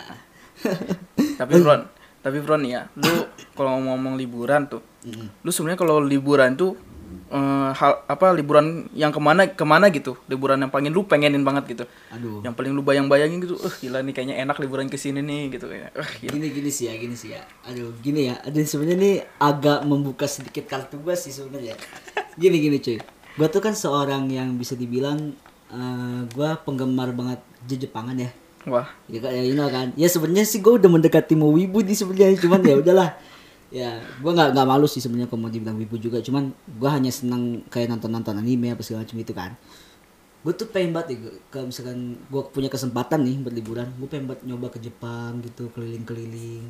tapi 1.40 1.58
Bron 1.60 1.82
tapi 2.22 2.38
Bron 2.38 2.62
ya 2.62 2.86
lu 2.94 3.26
kalau 3.58 3.82
ngomong 3.82 4.14
liburan 4.14 4.70
tuh 4.70 4.82
lu 5.42 5.50
sebenarnya 5.50 5.80
kalau 5.82 5.98
liburan 5.98 6.54
tuh 6.54 6.78
eh, 7.32 7.70
hal 7.72 8.04
apa 8.04 8.36
liburan 8.36 8.86
yang 8.92 9.08
ke 9.08 9.18
mana 9.18 9.48
ke 9.48 9.64
mana 9.64 9.88
gitu 9.88 10.20
liburan 10.28 10.60
yang 10.60 10.68
pengen 10.68 10.92
lu 10.92 11.08
pengenin 11.08 11.40
banget 11.40 11.64
gitu 11.72 11.84
Aduh. 12.12 12.44
yang 12.44 12.52
paling 12.52 12.76
lu 12.76 12.84
bayang-bayangin 12.84 13.40
gitu 13.40 13.56
eh 13.64 13.72
gila 13.80 14.04
nih 14.04 14.12
kayaknya 14.12 14.36
enak 14.44 14.60
liburan 14.60 14.92
ke 14.92 15.00
sini 15.00 15.24
nih 15.24 15.56
gitu 15.56 15.66
ya 15.72 15.88
eh, 15.96 16.08
gila. 16.20 16.32
Gini 16.36 16.46
gini 16.52 16.70
sih 16.70 16.92
ya, 16.92 16.94
gini 17.00 17.16
sih 17.16 17.32
ya. 17.32 17.42
Aduh, 17.68 17.94
gini 18.04 18.28
ya. 18.28 18.36
Ada 18.44 18.60
sebenarnya 18.68 18.98
nih 19.00 19.16
agak 19.40 19.78
membuka 19.88 20.28
sedikit 20.28 20.68
kartu 20.68 21.00
gua 21.00 21.16
sih 21.16 21.32
sebenarnya. 21.32 21.74
Gini 22.36 22.56
gini 22.60 22.76
cuy. 22.80 22.98
Gua 23.40 23.48
tuh 23.48 23.64
kan 23.64 23.72
seorang 23.72 24.28
yang 24.28 24.60
bisa 24.60 24.76
dibilang 24.76 25.32
eh, 25.72 26.20
gua 26.36 26.60
penggemar 26.60 27.16
banget 27.16 27.40
Jepangan 27.62 28.18
ya. 28.18 28.30
wah 28.66 28.86
Ya 29.10 29.18
kan 29.22 29.30
ya 29.32 29.42
you 29.42 29.54
know 29.56 29.70
kan. 29.72 29.94
Ya 29.96 30.10
sebenarnya 30.10 30.44
sih 30.44 30.60
gua 30.60 30.76
udah 30.76 30.90
mendekati 30.90 31.32
mau 31.38 31.48
wibu 31.54 31.80
nih 31.80 31.96
sebenarnya 31.96 32.36
cuman 32.42 32.60
ya 32.60 32.76
udahlah. 32.78 33.10
Ya, 33.72 34.04
gua 34.20 34.36
nggak 34.36 34.52
nggak 34.52 34.68
malu 34.68 34.84
sih 34.84 35.00
sebenarnya 35.00 35.32
kalau 35.32 35.48
mau 35.48 35.50
dibilang 35.50 35.80
wibu 35.80 35.96
juga, 35.96 36.20
cuman 36.20 36.52
gua 36.76 36.92
hanya 36.92 37.08
senang 37.08 37.64
kayak 37.66 37.88
nonton-nonton 37.88 38.36
anime 38.36 38.68
apa 38.68 38.84
segala 38.84 39.02
macam 39.02 39.16
itu 39.16 39.32
kan. 39.32 39.56
Gue 40.42 40.52
tuh 40.52 40.66
pengen 40.68 40.90
banget 40.90 41.14
ya, 41.14 41.18
kalau 41.48 41.70
misalkan 41.70 42.18
gue 42.18 42.42
punya 42.50 42.66
kesempatan 42.66 43.22
nih 43.22 43.38
berliburan, 43.40 43.86
gue 43.94 44.10
pengen 44.10 44.26
banget 44.26 44.42
nyoba 44.42 44.74
ke 44.74 44.82
Jepang 44.82 45.38
gitu, 45.38 45.70
keliling-keliling. 45.70 46.66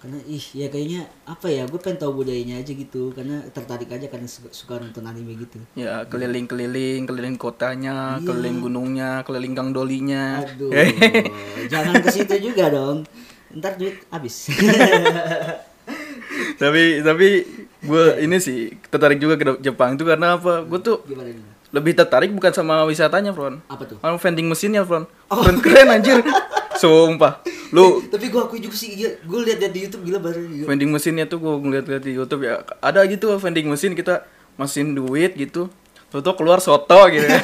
Karena 0.00 0.16
ih 0.24 0.40
ya 0.56 0.72
kayaknya 0.72 1.04
apa 1.28 1.52
ya, 1.52 1.68
gue 1.68 1.76
pengen 1.76 2.00
tahu 2.00 2.24
budayanya 2.24 2.64
aja 2.64 2.72
gitu, 2.72 3.12
karena 3.12 3.44
tertarik 3.52 3.92
aja 3.92 4.08
karena 4.08 4.24
suka, 4.24 4.48
suka 4.50 4.80
nonton 4.80 5.04
anime 5.04 5.36
gitu. 5.36 5.60
ya 5.76 6.08
keliling-keliling 6.08 7.04
keliling 7.04 7.36
kotanya 7.36 8.16
Iya. 8.16 8.24
keliling 8.24 8.58
gunungnya 8.58 9.10
keliling 9.22 9.52
gang 9.52 9.70
dolinya 9.70 10.40
Aduh, 10.40 10.72
jangan 11.72 12.00
ke 12.00 12.08
situ 12.08 12.34
juga 12.40 12.72
dong. 12.72 13.04
Ntar 13.52 13.76
duit 13.76 14.00
habis. 14.08 14.48
tapi 16.56 17.00
tapi 17.00 17.28
gue 17.80 18.04
ini 18.20 18.36
sih 18.36 18.58
tertarik 18.86 19.16
juga 19.16 19.34
ke 19.34 19.58
Jepang 19.60 19.94
itu 19.94 20.04
karena 20.04 20.36
apa? 20.36 20.62
Gue 20.62 20.78
tuh 20.78 21.02
Gimana 21.04 21.32
lebih 21.70 21.94
tertarik 21.94 22.30
bukan 22.30 22.50
sama 22.50 22.82
wisatanya 22.82 23.30
Fron. 23.30 23.62
Apa 23.64 23.86
tuh? 23.86 23.96
sama 23.96 24.18
vending 24.18 24.46
mesinnya 24.46 24.82
Fron. 24.82 25.06
Oh. 25.26 25.38
keren 25.38 25.58
keren 25.60 25.88
anjir. 25.88 26.18
Sumpah. 26.74 27.42
Lu 27.70 28.02
Tapi 28.04 28.26
gue 28.26 28.40
akui 28.40 28.58
juga 28.58 28.74
sih, 28.74 28.90
gue 28.98 29.40
lihat 29.40 29.62
di 29.62 29.80
YouTube 29.80 30.02
gila 30.02 30.18
baru 30.18 30.42
gila. 30.42 30.66
vending 30.66 30.90
mesinnya 30.90 31.24
tuh 31.24 31.38
gue 31.38 31.52
ngeliat-liat 31.52 32.02
di 32.02 32.12
YouTube 32.12 32.42
ya. 32.42 32.62
Ada 32.80 33.06
gitu 33.06 33.30
vending 33.36 33.70
mesin 33.70 33.94
kita 33.94 34.26
masukin 34.56 34.92
duit 34.92 35.34
gitu. 35.34 35.70
Tuh 36.10 36.34
keluar 36.34 36.58
soto 36.58 37.06
gitu 37.06 37.22
ya. 37.22 37.38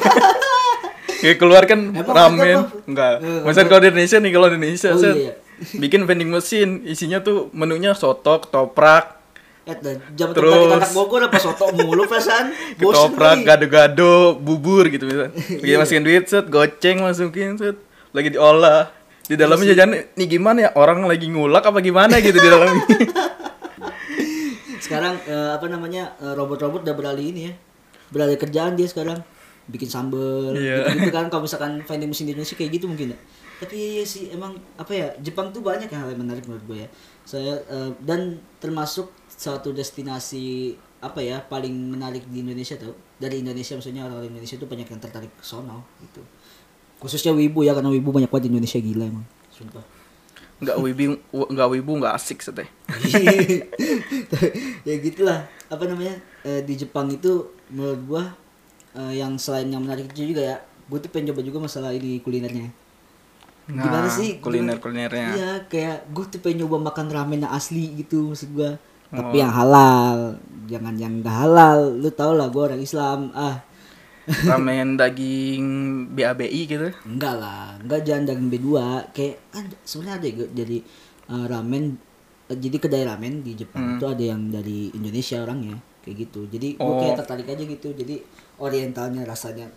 Kayak 1.23 1.37
keluar 1.41 1.63
kan 1.63 1.79
ramen. 1.95 2.67
enggak. 2.83 3.23
Eh, 3.23 3.41
Maksudnya 3.47 3.67
kalau 3.69 3.79
di 3.79 3.87
Indonesia 3.89 4.17
nih 4.19 4.31
kalau 4.33 4.47
di 4.47 4.55
Indonesia 4.57 4.89
Oh, 4.91 4.99
iya, 4.99 5.13
iya. 5.15 5.33
bikin 5.81 6.03
vending 6.03 6.29
mesin 6.29 6.81
isinya 6.83 7.19
tuh 7.19 7.49
menunya 7.51 7.91
soto 7.91 8.41
ketoprak 8.41 9.17
Eh, 9.67 9.75
jam 10.15 10.31
Terus- 10.31 10.79
anak 10.79 10.95
Bogor 10.95 11.19
apa 11.21 11.35
soto 11.37 11.67
mulu. 11.71 12.07
Bosen 12.11 12.55
ketoprak 12.73 13.43
gado-gado 13.43 14.33
bubur 14.33 14.87
gitu 14.87 15.03
misalnya 15.03 15.35
lagi 15.35 15.59
Iya. 15.67 15.75
masukin 15.77 16.01
duit 16.01 16.23
set 16.25 16.47
goceng 16.47 17.03
masukin 17.03 17.59
set 17.59 17.75
lagi 18.09 18.31
diolah 18.31 18.87
di 19.27 19.35
dalamnya 19.35 19.75
jajan 19.75 19.91
nih 20.15 20.27
gimana 20.29 20.57
ya 20.61 20.69
orang 20.73 21.03
lagi 21.03 21.27
ngulak 21.27 21.67
apa 21.67 21.79
gimana 21.79 22.15
gitu 22.17 22.35
di 22.35 22.47
dalamnya 22.47 22.79
Sekarang 24.77 25.19
eh, 25.21 25.51
apa 25.51 25.67
namanya 25.67 26.15
eh, 26.17 26.31
robot-robot 26.31 26.81
udah 26.81 26.95
beralih 26.95 27.27
ini 27.27 27.41
ya. 27.43 27.53
Beralih 28.07 28.39
kerjaan 28.39 28.73
dia 28.73 28.87
sekarang 28.87 29.19
bikin 29.67 29.91
sambel 29.91 30.55
Iya. 30.55 30.87
gitu, 30.87 31.11
kan 31.11 31.27
kalau 31.27 31.43
misalkan 31.43 31.83
vending 31.83 32.07
mesin 32.07 32.23
di 32.23 32.31
Indonesia 32.31 32.55
kayak 32.55 32.71
gitu 32.71 32.87
mungkin 32.87 33.11
ya. 33.11 33.17
Tapi 33.57 33.73
iya 33.73 34.05
sih 34.05 34.29
emang 34.29 34.53
apa 34.77 34.93
ya 34.93 35.07
Jepang 35.17 35.49
tuh 35.49 35.65
banyak 35.65 35.89
yang 35.89 36.05
hal 36.05 36.13
yang 36.13 36.21
menarik 36.21 36.45
menurut 36.45 36.65
gue 36.69 36.77
ya. 36.85 36.89
Saya 37.25 37.57
eh, 37.57 37.91
dan 38.05 38.37
termasuk 38.61 39.09
satu 39.27 39.73
destinasi 39.73 40.77
apa 41.01 41.21
ya 41.21 41.41
paling 41.41 41.93
menarik 41.93 42.25
di 42.29 42.41
Indonesia 42.41 42.77
tuh 42.77 42.93
dari 43.21 43.41
Indonesia 43.41 43.77
maksudnya 43.77 44.05
orang 44.05 44.29
Indonesia 44.29 44.57
tuh 44.57 44.69
banyak 44.69 44.87
yang 44.89 45.01
tertarik 45.01 45.33
ke 45.33 45.43
sono 45.45 45.85
gitu. 46.05 46.21
Khususnya 47.01 47.33
wibu 47.33 47.65
ya 47.65 47.73
karena 47.73 47.89
wibu 47.89 48.13
banyak 48.13 48.29
banget 48.29 48.49
di 48.49 48.51
Indonesia 48.57 48.79
gila 48.81 49.05
emang. 49.09 49.25
Sumpah. 49.49 49.85
Nggak 50.57 50.77
wibu 50.81 51.01
nggak 51.53 51.69
wibu 51.69 51.91
nggak 52.01 52.17
asik 52.17 52.41
seteh 52.41 52.65
ya 54.89 54.95
gitulah 54.97 55.45
apa 55.69 55.85
namanya 55.85 56.17
eh, 56.41 56.65
di 56.65 56.73
Jepang 56.73 57.13
itu 57.13 57.53
menurut 57.69 58.01
gua 58.09 58.23
eh, 58.97 59.21
yang 59.21 59.37
selain 59.37 59.69
yang 59.69 59.85
menarik 59.85 60.09
itu 60.09 60.33
juga 60.33 60.41
ya 60.41 60.57
gua 60.89 60.97
tuh 60.97 61.13
pengen 61.13 61.29
coba 61.29 61.45
juga 61.45 61.61
masalah 61.61 61.93
ini 61.93 62.17
kulinernya 62.25 62.73
gimana 63.69 63.99
Nah, 64.01 64.09
sih? 64.09 64.39
kuliner 64.39 64.75
Gimana? 64.75 64.81
kulinernya 64.81 65.27
iya 65.33 65.51
kayak 65.63 66.09
gua 66.09 66.25
tuh 66.25 66.39
pengen 66.39 66.63
nyoba 66.63 66.87
makan 66.87 67.07
ramen 67.07 67.43
yang 67.43 67.51
asli 67.51 67.93
gitu 67.95 68.31
maksud 68.31 68.51
Oh. 69.07 69.23
tapi 69.23 69.39
yang 69.39 69.47
halal. 69.49 70.35
Jangan 70.67 70.95
yang 70.95 71.23
gak 71.23 71.37
halal. 71.41 71.95
Lu 71.95 72.11
tau 72.11 72.31
lah 72.31 72.47
gua 72.47 72.67
orang 72.67 72.83
Islam. 72.83 73.31
Ah. 73.31 73.63
Ramen 74.27 74.99
daging 74.99 75.63
BABI 76.11 76.61
gitu? 76.67 76.91
Enggak 77.05 77.39
lah. 77.39 77.79
Enggak 77.79 78.03
jangan 78.03 78.27
daging 78.27 78.49
B2 78.51 78.67
kayak 79.09 79.35
kan 79.47 79.63
sebenarnya 79.81 80.15
ada 80.17 80.27
ya, 80.27 80.45
dari 80.51 80.77
eh, 81.23 81.45
ramen 81.47 81.83
eh, 82.45 82.57
jadi 82.57 82.77
kedai 82.77 83.03
ramen 83.03 83.39
di 83.39 83.55
Jepang 83.55 83.79
Hmm. 83.81 83.95
itu 83.95 84.05
ada 84.05 84.23
yang 84.25 84.51
dari 84.51 84.91
Indonesia 84.91 85.39
orangnya. 85.39 85.79
Kayak 86.03 86.27
gitu. 86.27 86.39
Jadi 86.49 86.67
gue 86.75 86.83
Oh. 86.83 86.99
kayak 86.99 87.15
tertarik 87.17 87.47
aja 87.47 87.63
gitu. 87.63 87.87
Jadi 87.93 88.15
orientalnya 88.57 89.23
rasanya 89.23 89.71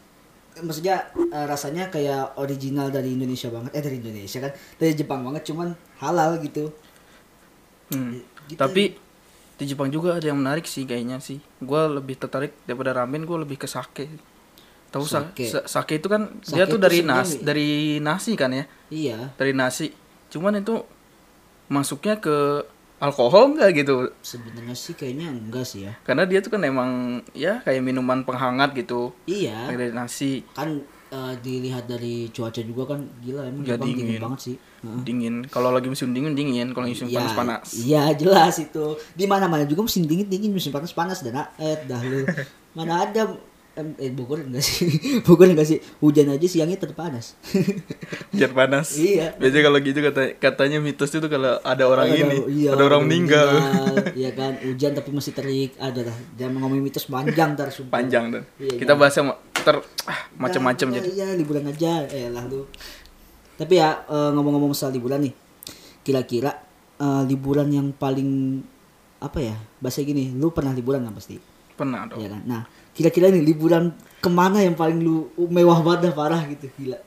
maksudnya 0.56 0.96
eh, 1.14 1.46
rasanya 1.46 1.88
kayak 1.88 2.34
original 2.36 2.88
dari 2.88 3.12
Indonesia 3.12 3.48
banget 3.48 3.70
eh 3.70 3.80
dari 3.80 3.96
Indonesia 3.96 4.38
kan 4.40 4.50
dari 4.76 4.92
Jepang 4.92 5.22
banget 5.22 5.46
cuman 5.46 5.70
halal 5.98 6.38
gitu 6.40 6.70
Hmm. 7.90 8.22
Gitu. 8.46 8.54
Tapi 8.54 8.94
di 9.56 9.64
Jepang 9.66 9.90
juga 9.90 10.14
ada 10.14 10.22
yang 10.22 10.38
menarik 10.38 10.62
sih 10.62 10.86
kayaknya 10.86 11.18
sih. 11.18 11.42
Gua 11.58 11.90
lebih 11.90 12.14
tertarik 12.14 12.54
daripada 12.62 12.94
ramen, 12.94 13.26
gua 13.26 13.42
lebih 13.42 13.58
ke 13.58 13.66
sake. 13.66 14.06
Tahu 14.90 15.02
sa- 15.02 15.26
Sake. 15.26 15.46
sa- 15.46 15.66
sake 15.68 15.98
itu 15.98 16.06
kan 16.06 16.38
dia 16.40 16.62
Sake 16.62 16.70
tuh 16.70 16.70
tuh 16.72 16.80
dari 16.80 16.98
nasi, 17.02 17.36
dari 17.40 17.68
nasi 17.98 18.34
kan 18.34 18.50
ya, 18.50 18.62
iya 18.90 19.34
dari 19.34 19.50
nasi. 19.50 19.90
Cuman 20.28 20.54
itu 20.56 20.82
masuknya 21.66 22.18
ke 22.18 22.62
alkohol 23.00 23.50
enggak 23.50 23.70
gitu? 23.74 24.12
sebenarnya 24.20 24.72
sih 24.72 24.92
kayaknya 24.92 25.28
enggak 25.28 25.64
sih 25.64 25.88
ya 25.88 25.92
Karena 26.00 26.24
dia 26.24 26.38
tuh 26.38 26.52
kan 26.52 26.62
emang 26.62 26.90
ya 27.32 27.58
kayak 27.60 27.80
minuman 27.80 28.22
penghangat 28.22 28.72
gitu 28.74 29.16
iya 29.24 29.66
dari 29.66 29.88
nasi 29.90 30.44
kan 30.52 30.78
eh, 31.08 31.34
dilihat 31.36 31.84
dari 31.84 32.28
cuaca 32.28 32.60
juga 32.60 32.92
kan 32.92 33.00
gila 33.18 33.42
emang 33.42 33.64
Ya, 33.64 33.74
Jepang 33.74 33.88
dingin. 33.88 34.04
dingin. 34.06 34.20
banget 34.22 34.40
sih 34.42 34.56
dingin. 34.80 35.34
Kalau 35.44 35.68
lagi 35.70 35.88
musim 35.88 36.08
dingin 36.10 36.32
dingin, 36.32 36.72
kalau 36.72 36.88
musim 36.88 37.04
Iya, 37.04 37.20
panas 37.20 37.32
panas. 37.34 37.66
Iya 37.74 38.02
jelas 38.16 38.56
itu. 38.56 38.86
Di 39.12 39.28
mana-mana 39.28 39.68
juga 39.68 39.84
musim 39.84 40.08
dingin 40.08 40.24
dingin, 40.24 40.48
musim 40.48 40.72
panas 40.72 40.88
panas 40.90 41.20
dan 41.20 41.36
eh 41.58 41.76
dah 41.84 42.00
lu. 42.00 42.24
Mana 42.76 43.04
ada 43.04 43.36
eh 43.78 44.10
Bogor 44.10 44.42
enggak 44.42 44.60
sih? 44.60 44.90
Bogor 45.26 45.46
enggak 45.46 45.68
sih? 45.68 45.78
Hujan 46.02 46.28
aja 46.28 46.42
siangnya 46.44 46.76
tetap 46.76 46.98
panas. 46.98 47.38
Biar 48.34 48.50
panas. 48.50 48.98
Iya. 48.98 49.38
Biasanya 49.38 49.62
kalau 49.64 49.78
gitu 49.78 49.98
kata 50.02 50.22
katanya 50.36 50.78
mitos 50.82 51.14
itu 51.14 51.28
kalau 51.30 51.62
ada 51.62 51.84
orang 51.86 52.10
Ada- 52.10 52.18
ini, 52.18 52.36
iya, 52.50 52.68
ada 52.74 52.82
orang 52.84 53.06
meninggal. 53.06 53.48
Iya 54.10 54.34
kan, 54.34 54.58
hujan 54.60 54.92
tapi 54.92 55.10
masih 55.14 55.32
terik. 55.32 55.70
Ada 55.78 56.10
lah. 56.10 56.16
Jangan 56.36 56.60
ngomongin 56.60 56.82
mitos 56.82 57.06
panjang 57.06 57.54
ntar 57.54 57.70
sumpah. 57.70 58.02
panjang 58.02 58.24
dan 58.28 58.42
Iya, 58.58 58.74
kita 58.76 58.92
iya. 58.92 59.00
bahas 59.00 59.14
sama 59.14 59.32
ter 59.54 59.76
ah, 60.04 60.20
macam-macam 60.34 60.86
jadi 60.98 61.08
Iya, 61.08 61.28
liburan 61.38 61.64
aja. 61.64 62.04
Eh 62.10 62.28
lah 62.28 62.44
lu. 62.44 62.66
Tapi 63.54 63.74
ya 63.76 64.02
eh, 64.02 64.30
ngomong-ngomong 64.34 64.74
soal 64.74 64.90
liburan 64.90 65.24
nih. 65.24 65.34
Kira-kira 66.02 66.52
eh, 66.98 67.22
liburan 67.24 67.70
yang 67.70 67.94
paling 67.94 68.60
apa 69.20 69.38
ya? 69.38 69.56
Bahasa 69.78 70.02
gini, 70.02 70.32
lu 70.32 70.50
pernah 70.50 70.74
liburan 70.74 71.06
nggak 71.06 71.16
pasti? 71.16 71.38
pernah 71.70 72.04
dong 72.04 72.20
ya 72.20 72.28
kan 72.28 72.44
nah 72.44 72.62
kira-kira 73.00 73.32
nih 73.32 73.40
liburan 73.40 73.96
ke 74.20 74.28
mana 74.28 74.60
yang 74.60 74.76
paling 74.76 75.00
lu 75.00 75.32
mewah 75.48 75.80
banget 75.80 76.12
dah, 76.12 76.12
parah 76.12 76.44
gitu? 76.44 76.68
Gila. 76.76 77.00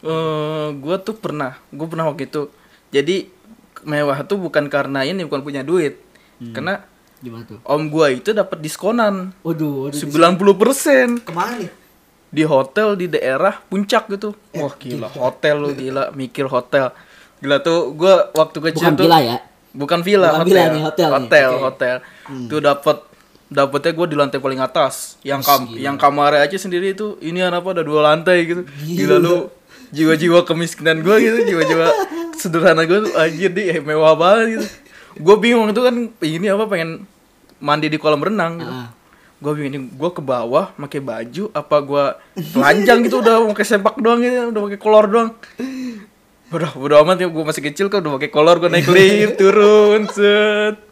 Eh, 0.00 0.66
gue 0.76 0.96
tuh 1.00 1.16
pernah 1.16 1.56
gue 1.72 1.86
pernah 1.88 2.04
waktu 2.12 2.28
itu. 2.28 2.52
Jadi 2.92 3.32
mewah 3.88 4.20
tuh 4.28 4.36
bukan 4.36 4.68
karena 4.68 5.00
ini 5.08 5.24
bukan 5.24 5.40
punya 5.40 5.64
duit. 5.64 5.96
Hmm. 6.40 6.56
karena 6.56 6.80
gimana 7.20 7.44
tuh? 7.44 7.60
om 7.68 7.92
gua 7.92 8.08
itu 8.08 8.32
dapat 8.32 8.64
diskonan. 8.64 9.28
Waduh 9.44 9.92
waduh 9.92 10.00
90% 10.00 11.20
ke 11.20 11.32
mana 11.36 11.60
nih? 11.60 11.68
Di 12.32 12.48
hotel 12.48 12.96
di 12.96 13.12
daerah 13.12 13.60
puncak 13.60 14.08
gitu. 14.08 14.32
Eh, 14.56 14.64
wah 14.64 14.72
gila. 14.72 15.12
hotel 15.12 15.60
lu 15.60 15.76
gila. 15.76 16.16
Mikir 16.16 16.48
hotel. 16.48 16.88
Gila 17.44 17.60
tuh 17.60 17.92
gua 17.92 18.32
waktu 18.32 18.72
kecil 18.72 18.88
bukan 18.88 18.92
tuh 18.96 19.04
gila 19.04 19.18
ya? 19.20 19.36
Bukan 19.70 20.00
villa 20.00 20.32
Bukan 20.32 20.40
hotel. 20.40 20.48
villa 20.48 20.64
nih, 20.72 20.82
hotel 20.82 21.08
nih. 21.08 21.16
hotel. 21.20 21.48
Hmm. 21.52 21.64
hotel. 21.68 21.96
Tuh 22.48 22.60
dapat 22.64 22.96
dapetnya 23.50 23.92
gue 23.92 24.06
di 24.06 24.16
lantai 24.16 24.38
paling 24.38 24.62
atas. 24.62 25.18
Yang 25.26 25.40
kam 25.42 25.60
yang 25.74 25.96
kamarnya 25.98 26.46
aja 26.46 26.56
sendiri 26.56 26.94
itu 26.94 27.18
ini 27.18 27.42
apa 27.42 27.74
ada 27.74 27.82
dua 27.82 28.14
lantai 28.14 28.46
gitu. 28.46 28.62
Gila, 28.86 29.18
lu 29.18 29.50
jiwa-jiwa 29.90 30.46
kemiskinan 30.46 31.02
gue 31.02 31.16
gitu 31.18 31.38
jiwa-jiwa 31.50 31.86
sederhana 32.38 32.86
gue 32.86 33.10
tuh 33.10 33.12
anjir 33.18 33.50
di 33.50 33.74
eh, 33.74 33.82
mewah 33.82 34.14
banget 34.14 34.46
gitu. 34.56 34.66
Gue 35.18 35.36
bingung 35.42 35.66
itu 35.66 35.82
kan 35.82 35.94
ini 36.22 36.46
apa 36.46 36.70
pengen 36.70 37.04
mandi 37.58 37.90
di 37.90 37.98
kolam 37.98 38.22
renang 38.22 38.62
gitu. 38.62 38.72
Ah. 38.72 38.88
gue 39.40 39.52
bingung 39.56 39.70
ini 39.72 39.80
gue 39.88 40.10
ke 40.12 40.20
bawah 40.20 40.68
pakai 40.76 41.00
baju 41.00 41.48
apa 41.56 41.76
gue 41.80 42.04
telanjang 42.52 43.08
gitu 43.08 43.24
udah 43.24 43.48
pakai 43.48 43.66
sepak 43.66 43.96
doang 43.96 44.20
gitu 44.20 44.52
udah 44.52 44.62
pakai 44.70 44.78
kolor 44.78 45.04
doang. 45.10 45.30
Udah 46.50 46.70
udah 46.76 46.96
amat 47.02 47.24
ya 47.24 47.26
gue 47.26 47.44
masih 47.46 47.62
kecil 47.64 47.86
kan 47.88 48.04
udah 48.04 48.20
pakai 48.20 48.30
kolor 48.30 48.60
gue 48.62 48.70
naik 48.70 48.86
lift 48.90 49.40
turun 49.40 50.06
set 50.12 50.89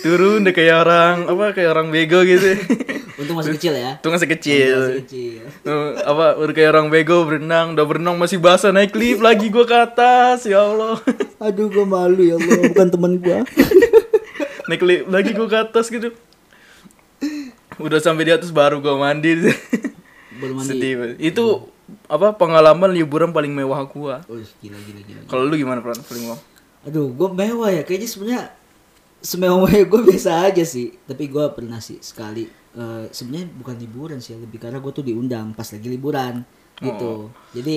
turun 0.00 0.44
deh 0.44 0.54
kayak 0.56 0.76
orang 0.84 1.16
apa 1.28 1.44
kayak 1.56 1.70
orang 1.72 1.88
bego 1.92 2.24
gitu. 2.24 2.56
Untung 3.20 3.36
masih 3.36 3.52
kecil 3.60 3.76
ya. 3.76 4.00
Itu 4.00 4.08
masih 4.08 4.28
kecil. 4.32 4.76
Masih 4.80 4.98
kecil. 5.04 5.42
Tuh, 5.60 5.92
apa 6.00 6.40
udah 6.40 6.54
kayak 6.56 6.70
orang 6.72 6.88
bego 6.88 7.28
berenang 7.28 7.76
udah 7.76 7.84
berenang 7.84 8.16
masih 8.16 8.40
basah 8.40 8.72
naik 8.72 8.96
lift 8.96 9.20
lagi 9.20 9.52
gue 9.52 9.64
ke 9.68 9.76
atas 9.76 10.48
ya 10.48 10.64
allah. 10.64 10.96
Aduh 11.44 11.68
gua 11.68 11.84
malu 11.84 12.24
ya 12.24 12.40
Allah 12.40 12.72
bukan 12.72 12.88
teman 12.88 13.12
gua. 13.20 13.44
Naik 14.72 14.82
lift 14.86 15.06
lagi 15.10 15.30
gue 15.36 15.48
ke 15.50 15.58
atas 15.58 15.92
gitu. 15.92 16.16
Udah 17.76 18.00
sampai 18.00 18.24
di 18.24 18.32
atas 18.32 18.48
baru 18.48 18.80
gue 18.80 18.94
mandi. 18.96 19.52
Baru 20.40 20.56
mandi. 20.56 20.70
Sedih 20.72 21.18
itu 21.20 21.68
apa 22.06 22.38
pengalaman 22.38 22.88
liburan 22.94 23.34
paling 23.36 23.52
mewah 23.52 23.84
gua. 23.84 24.24
Oh 24.30 24.38
gila 24.64 24.78
gila 24.80 25.00
gila 25.04 25.20
kalau 25.26 25.42
lu 25.44 25.58
gimana 25.58 25.82
Pran? 25.82 25.98
paling 26.06 26.24
mewah? 26.24 26.40
Aduh 26.88 27.12
gua 27.12 27.34
mewah 27.34 27.68
ya. 27.68 27.82
Kayaknya 27.84 28.08
sebenarnya 28.08 28.42
semewah-mewah 29.20 29.86
gue 29.86 30.00
biasa 30.12 30.48
aja 30.48 30.64
sih. 30.64 30.96
Tapi 31.04 31.28
gua 31.28 31.52
pernah 31.52 31.78
sih 31.78 32.00
sekali 32.00 32.48
eh, 32.76 33.04
sebenarnya 33.12 33.48
bukan 33.56 33.76
liburan 33.76 34.18
sih 34.18 34.36
lebih 34.36 34.58
karena 34.58 34.80
gue 34.80 34.92
tuh 34.92 35.04
diundang 35.04 35.52
pas 35.52 35.68
lagi 35.68 35.88
liburan 35.88 36.42
gitu. 36.80 37.28
Jadi 37.52 37.76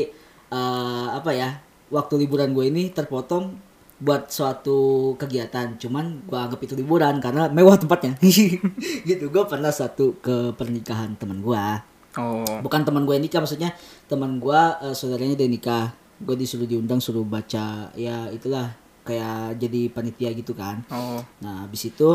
eh, 0.52 1.08
apa 1.12 1.32
ya 1.36 1.60
waktu 1.94 2.26
liburan 2.26 2.56
gue 2.56 2.66
ini 2.72 2.90
terpotong 2.90 3.74
buat 4.04 4.28
suatu 4.28 5.14
kegiatan. 5.16 5.80
Cuman 5.80 6.28
gua 6.28 6.52
anggap 6.52 6.60
itu 6.66 6.76
liburan 6.76 7.24
karena 7.24 7.48
mewah 7.48 7.80
tempatnya. 7.80 8.20
Gitu 9.08 9.26
gue 9.32 9.44
pernah 9.48 9.72
satu 9.72 10.20
ke 10.20 10.52
pernikahan 10.60 11.16
teman 11.16 11.40
gua. 11.40 11.80
Oh. 12.20 12.46
Bukan 12.62 12.84
teman 12.86 13.08
gue 13.08 13.18
nikah 13.18 13.42
maksudnya 13.42 13.72
teman 14.12 14.38
gue 14.44 14.62
eh, 14.84 14.94
saudaranya 14.94 15.40
dia 15.40 15.48
nikah. 15.48 15.96
Gue 16.20 16.36
disuruh 16.36 16.68
diundang 16.68 17.00
suruh 17.00 17.24
baca 17.24 17.90
ya 17.96 18.28
itulah 18.30 18.83
kayak 19.04 19.60
jadi 19.60 19.92
panitia 19.92 20.30
gitu 20.34 20.56
kan. 20.56 20.82
Oh. 20.90 21.20
Nah 21.44 21.68
habis 21.68 21.88
itu 21.88 22.10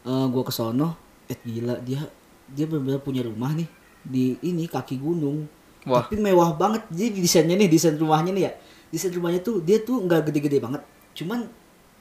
eh 0.00 0.26
gue 0.26 0.42
ke 0.42 0.52
sono 0.52 0.96
eh 1.30 1.38
gila 1.46 1.78
dia 1.80 2.02
dia 2.50 2.66
benar-benar 2.66 3.00
punya 3.00 3.22
rumah 3.22 3.54
nih 3.54 3.68
di 4.02 4.36
ini 4.42 4.66
kaki 4.66 4.98
gunung. 4.98 5.46
Wah. 5.80 6.04
tapi 6.04 6.20
mewah 6.20 6.60
banget 6.60 6.84
jadi 6.92 7.16
desainnya 7.24 7.56
nih 7.56 7.72
desain 7.72 7.96
rumahnya 7.96 8.36
nih 8.36 8.44
ya. 8.44 8.52
Desain 8.92 9.08
rumahnya 9.16 9.40
tuh 9.40 9.64
dia 9.64 9.80
tuh 9.80 10.04
nggak 10.04 10.28
gede-gede 10.28 10.60
banget. 10.60 10.84
Cuman 11.16 11.48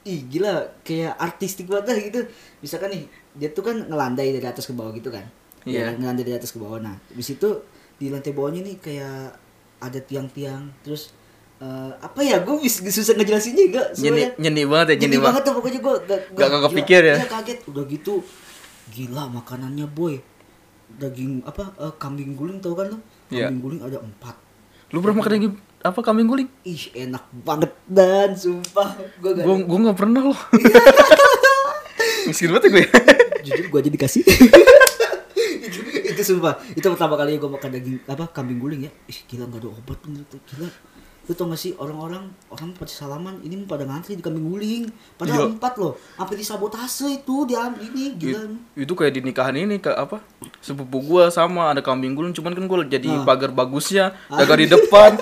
ih 0.03 0.27
gila 0.27 0.83
kayak 0.83 1.15
artistik 1.15 1.71
banget 1.71 1.85
dah 1.87 1.97
gitu. 1.97 2.19
Misalkan 2.59 2.91
nih 2.91 3.03
dia 3.39 3.49
tuh 3.55 3.63
kan 3.63 3.87
ngelandai 3.87 4.35
dari 4.35 4.43
atas 4.43 4.67
ke 4.67 4.75
bawah 4.75 4.91
gitu 4.91 5.07
kan. 5.07 5.23
Iya. 5.63 5.91
Ya, 5.91 5.95
ngelandai 5.95 6.27
dari 6.27 6.35
atas 6.35 6.51
ke 6.51 6.59
bawah. 6.59 6.83
Nah 6.83 6.99
habis 7.07 7.31
itu 7.31 7.49
di 7.95 8.11
lantai 8.11 8.35
bawahnya 8.35 8.67
nih 8.67 8.77
kayak 8.83 9.39
ada 9.79 9.99
tiang-tiang 10.03 10.75
terus 10.83 11.15
eh, 11.59 11.91
apa 11.97 12.19
ya 12.19 12.39
gue 12.39 12.55
susah 12.65 13.13
ngejelasinnya 13.13 13.63
enggak 13.67 13.87
nyeni 13.97 14.21
nyeni 14.37 14.61
banget 14.63 14.87
ya 14.87 14.95
nyeni 14.95 15.03
jadi 15.05 15.17
banget 15.17 15.25
banget. 15.25 15.43
tuh 15.43 15.53
pokoknya 15.53 15.79
gue 15.79 15.93
gak, 16.01 16.19
Gak- 16.31 16.49
gak 16.49 16.61
kepikir 16.67 17.01
ya? 17.03 17.15
Iya 17.15 17.27
kaget. 17.27 17.59
Udah 17.67 17.83
gitu 17.85 18.13
gila 18.89 19.23
makanannya 19.29 19.85
boy. 19.85 20.15
Daging 20.89 21.43
apa 21.43 21.69
eh, 21.77 21.93
kambing 21.95 22.33
guling 22.33 22.57
tau 22.59 22.73
kan 22.73 22.89
lo 22.89 22.97
Iya. 23.29 23.45
kambing 23.45 23.61
guling 23.61 23.81
ada 23.83 23.97
empat. 23.99 24.35
Lu 24.89 24.99
pernah 24.99 25.21
makan 25.21 25.31
lagi 25.31 25.49
apa 25.79 25.99
kambing 26.01 26.27
guling? 26.27 26.49
Ih 26.63 26.83
enak 26.97 27.23
banget 27.39 27.71
dan 27.85 28.33
sumpah. 28.33 28.97
Gue 29.19 29.31
gak 29.37 29.45
nggak 29.69 29.95
pernah 29.95 30.21
loh. 30.25 30.39
Miskin 32.25 32.49
banget 32.49 32.63
ya 32.65 32.71
gue 32.71 32.83
jujur 33.41 33.65
gue 33.67 33.79
aja 33.79 33.91
dikasih. 33.91 34.21
Itu, 35.59 35.79
itu 36.03 36.21
sumpah 36.23 36.57
itu 36.69 36.83
pertama 36.83 37.15
kali 37.15 37.37
gue 37.37 37.47
makan 37.47 37.69
daging 37.69 37.97
apa 38.05 38.25
kambing 38.29 38.57
guling 38.57 38.81
ya. 38.85 38.91
Ih 39.05 39.19
gila 39.25 39.45
nggak 39.45 39.61
ada 39.61 39.69
obat 39.69 39.97
bener 40.01 40.23
tuh 40.25 40.39
gila 40.45 40.69
lu 41.29 41.37
tau 41.37 41.45
gak 41.45 41.61
sih 41.61 41.77
orang-orang 41.77 42.25
orang 42.49 42.73
pada 42.73 42.89
salaman 42.89 43.37
ini 43.45 43.61
pada 43.69 43.85
ngantri 43.85 44.17
di 44.17 44.23
kambing 44.25 44.49
guling. 44.49 44.83
Padahal 45.13 45.45
Iya. 45.45 45.61
empat 45.61 45.73
loh 45.77 45.93
sampai 46.17 46.35
disabotase 46.41 47.21
itu 47.21 47.45
dia 47.45 47.69
ini 47.77 48.17
gila. 48.17 48.49
It- 48.49 48.81
itu 48.89 48.93
kayak 48.97 49.13
di 49.13 49.21
nikahan 49.21 49.53
ini 49.53 49.77
ke 49.77 49.93
apa 49.93 50.25
sepupu 50.57 51.05
gua 51.05 51.29
sama 51.29 51.69
ada 51.69 51.85
kambing 51.85 52.17
guling. 52.17 52.33
Cuman 52.33 52.57
kan 52.57 52.65
gua 52.65 52.81
jadi 52.81 53.13
Ah. 53.13 53.21
pagar 53.29 53.53
bagusnya 53.53 54.17
jaga 54.25 54.57
di 54.57 54.65
depan. 54.65 55.21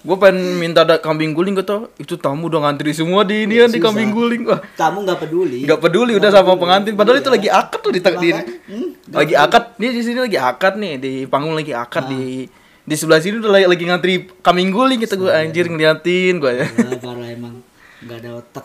Gua 0.00 0.16
pengen 0.16 0.56
minta 0.56 0.80
ada 0.80 0.96
kambing 0.96 1.36
guling 1.36 1.52
gitu 1.60 1.92
itu 2.00 2.16
tamu 2.16 2.48
udah 2.48 2.64
ngantri 2.64 2.88
semua 2.96 3.20
di 3.20 3.44
ini 3.44 3.60
di 3.68 3.76
Susah. 3.76 3.84
kambing 3.84 4.16
guling. 4.16 4.48
Wah. 4.48 4.56
Kamu 4.72 5.04
nggak 5.04 5.28
peduli. 5.28 5.60
Nggak 5.68 5.76
peduli 5.76 6.16
udah 6.16 6.30
sama 6.32 6.56
pengantin. 6.56 6.96
Padahal 6.96 7.20
itu 7.20 7.28
lagi 7.28 7.52
akad 7.52 7.80
tuh 7.84 7.92
di, 7.92 8.00
di 8.00 8.32
hmm, 8.32 9.12
lagi 9.12 9.36
akad. 9.36 9.76
nih 9.76 9.92
di 9.92 10.00
sini 10.00 10.24
lagi 10.24 10.40
akad 10.40 10.80
nih 10.80 10.92
di 10.96 11.12
panggung 11.28 11.52
lagi 11.52 11.76
akad 11.76 12.08
di 12.08 12.48
di 12.90 12.98
sebelah 12.98 13.22
sini 13.22 13.38
udah 13.38 13.52
lagi, 13.54 13.66
lagi 13.70 13.84
ngantri 13.86 14.14
kambing 14.42 14.74
guling 14.74 14.98
gitu 14.98 15.14
gue 15.16 15.30
anjir 15.30 15.70
ngeliatin 15.70 16.42
gue 16.42 16.52
ya 16.58 16.66
parah 16.98 17.30
emang 17.30 17.62
nggak 18.02 18.18
ada 18.18 18.30
otak. 18.42 18.64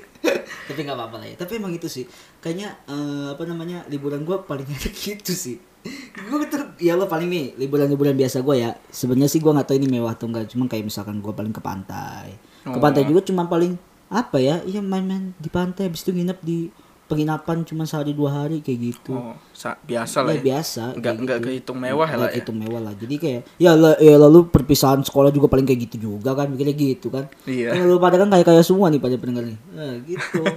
Tapi 0.70 0.86
nggak 0.86 0.94
apa-apa 0.94 1.16
lah 1.18 1.26
ya. 1.26 1.36
Tapi 1.36 1.58
emang 1.58 1.74
itu 1.74 1.90
sih. 1.90 2.06
Kayaknya 2.38 2.78
eh, 2.86 3.26
apa 3.34 3.42
namanya 3.42 3.82
liburan 3.90 4.22
gue 4.22 4.38
paling 4.40 4.62
enak 4.78 4.94
gitu 4.94 5.34
sih. 5.34 5.58
Gue 6.14 6.46
ter 6.46 6.62
ya 6.78 6.94
lo 6.94 7.10
paling 7.10 7.26
nih 7.26 7.58
liburan-liburan 7.58 8.14
biasa 8.14 8.40
gue 8.40 8.56
ya. 8.62 8.78
Sebenarnya 8.88 9.26
sih 9.26 9.42
gue 9.42 9.50
nggak 9.50 9.66
tahu 9.66 9.76
ini 9.82 9.88
mewah 9.90 10.14
atau 10.14 10.30
enggak 10.30 10.46
cuma 10.54 10.70
kayak 10.70 10.86
misalkan 10.86 11.18
gue 11.18 11.32
paling 11.34 11.50
ke 11.50 11.58
pantai. 11.58 12.38
Ke 12.62 12.70
Oh. 12.70 12.78
pantai 12.78 13.02
juga 13.04 13.24
cuma 13.24 13.48
paling 13.48 13.74
apa 14.10 14.36
ya 14.36 14.60
iya 14.66 14.82
main-main 14.82 15.32
di 15.38 15.46
pantai 15.46 15.86
habis 15.86 16.02
itu 16.02 16.10
nginep 16.10 16.38
di 16.42 16.66
penginapan 17.10 17.60
cuma 17.60 17.82
sehari 17.82 18.12
dua 18.12 18.30
hari 18.32 18.58
kayak 18.58 18.78
gitu 18.88 19.12
Oh, 19.12 19.34
sa- 19.50 19.74
biasa 19.76 20.22
lah 20.22 20.30
ya 20.30 20.38
ya. 20.38 20.42
biasa 20.46 20.82
Nggak 20.94 21.14
nggak 21.18 21.38
gitu. 21.38 21.46
kehitung 21.50 21.78
mewah 21.78 22.06
Nggak 22.06 22.16
lah 22.16 22.24
ya. 22.24 22.32
kehitung 22.32 22.56
mewah 22.56 22.80
lah 22.80 22.92
jadi 22.94 23.14
kayak 23.16 23.40
ya, 23.56 23.70
ya 23.98 24.14
lalu 24.16 24.38
perpisahan 24.46 25.02
sekolah 25.02 25.28
juga 25.28 25.46
paling 25.46 25.64
kayak 25.64 25.80
gitu 25.84 25.96
juga 26.14 26.32
kan 26.32 26.46
mikirnya 26.46 26.72
gitu 26.72 27.08
kan 27.08 27.26
Iya. 27.44 27.74
Ya, 27.74 27.82
lalu 27.82 27.98
pada 27.98 28.16
kan 28.16 28.28
kayak 28.30 28.46
kayak 28.46 28.62
semua 28.62 28.86
nih 28.86 28.98
pada 28.98 29.16
pendengar 29.16 29.44
nih 29.44 29.58
nah, 29.68 29.94
gitu? 30.00 30.40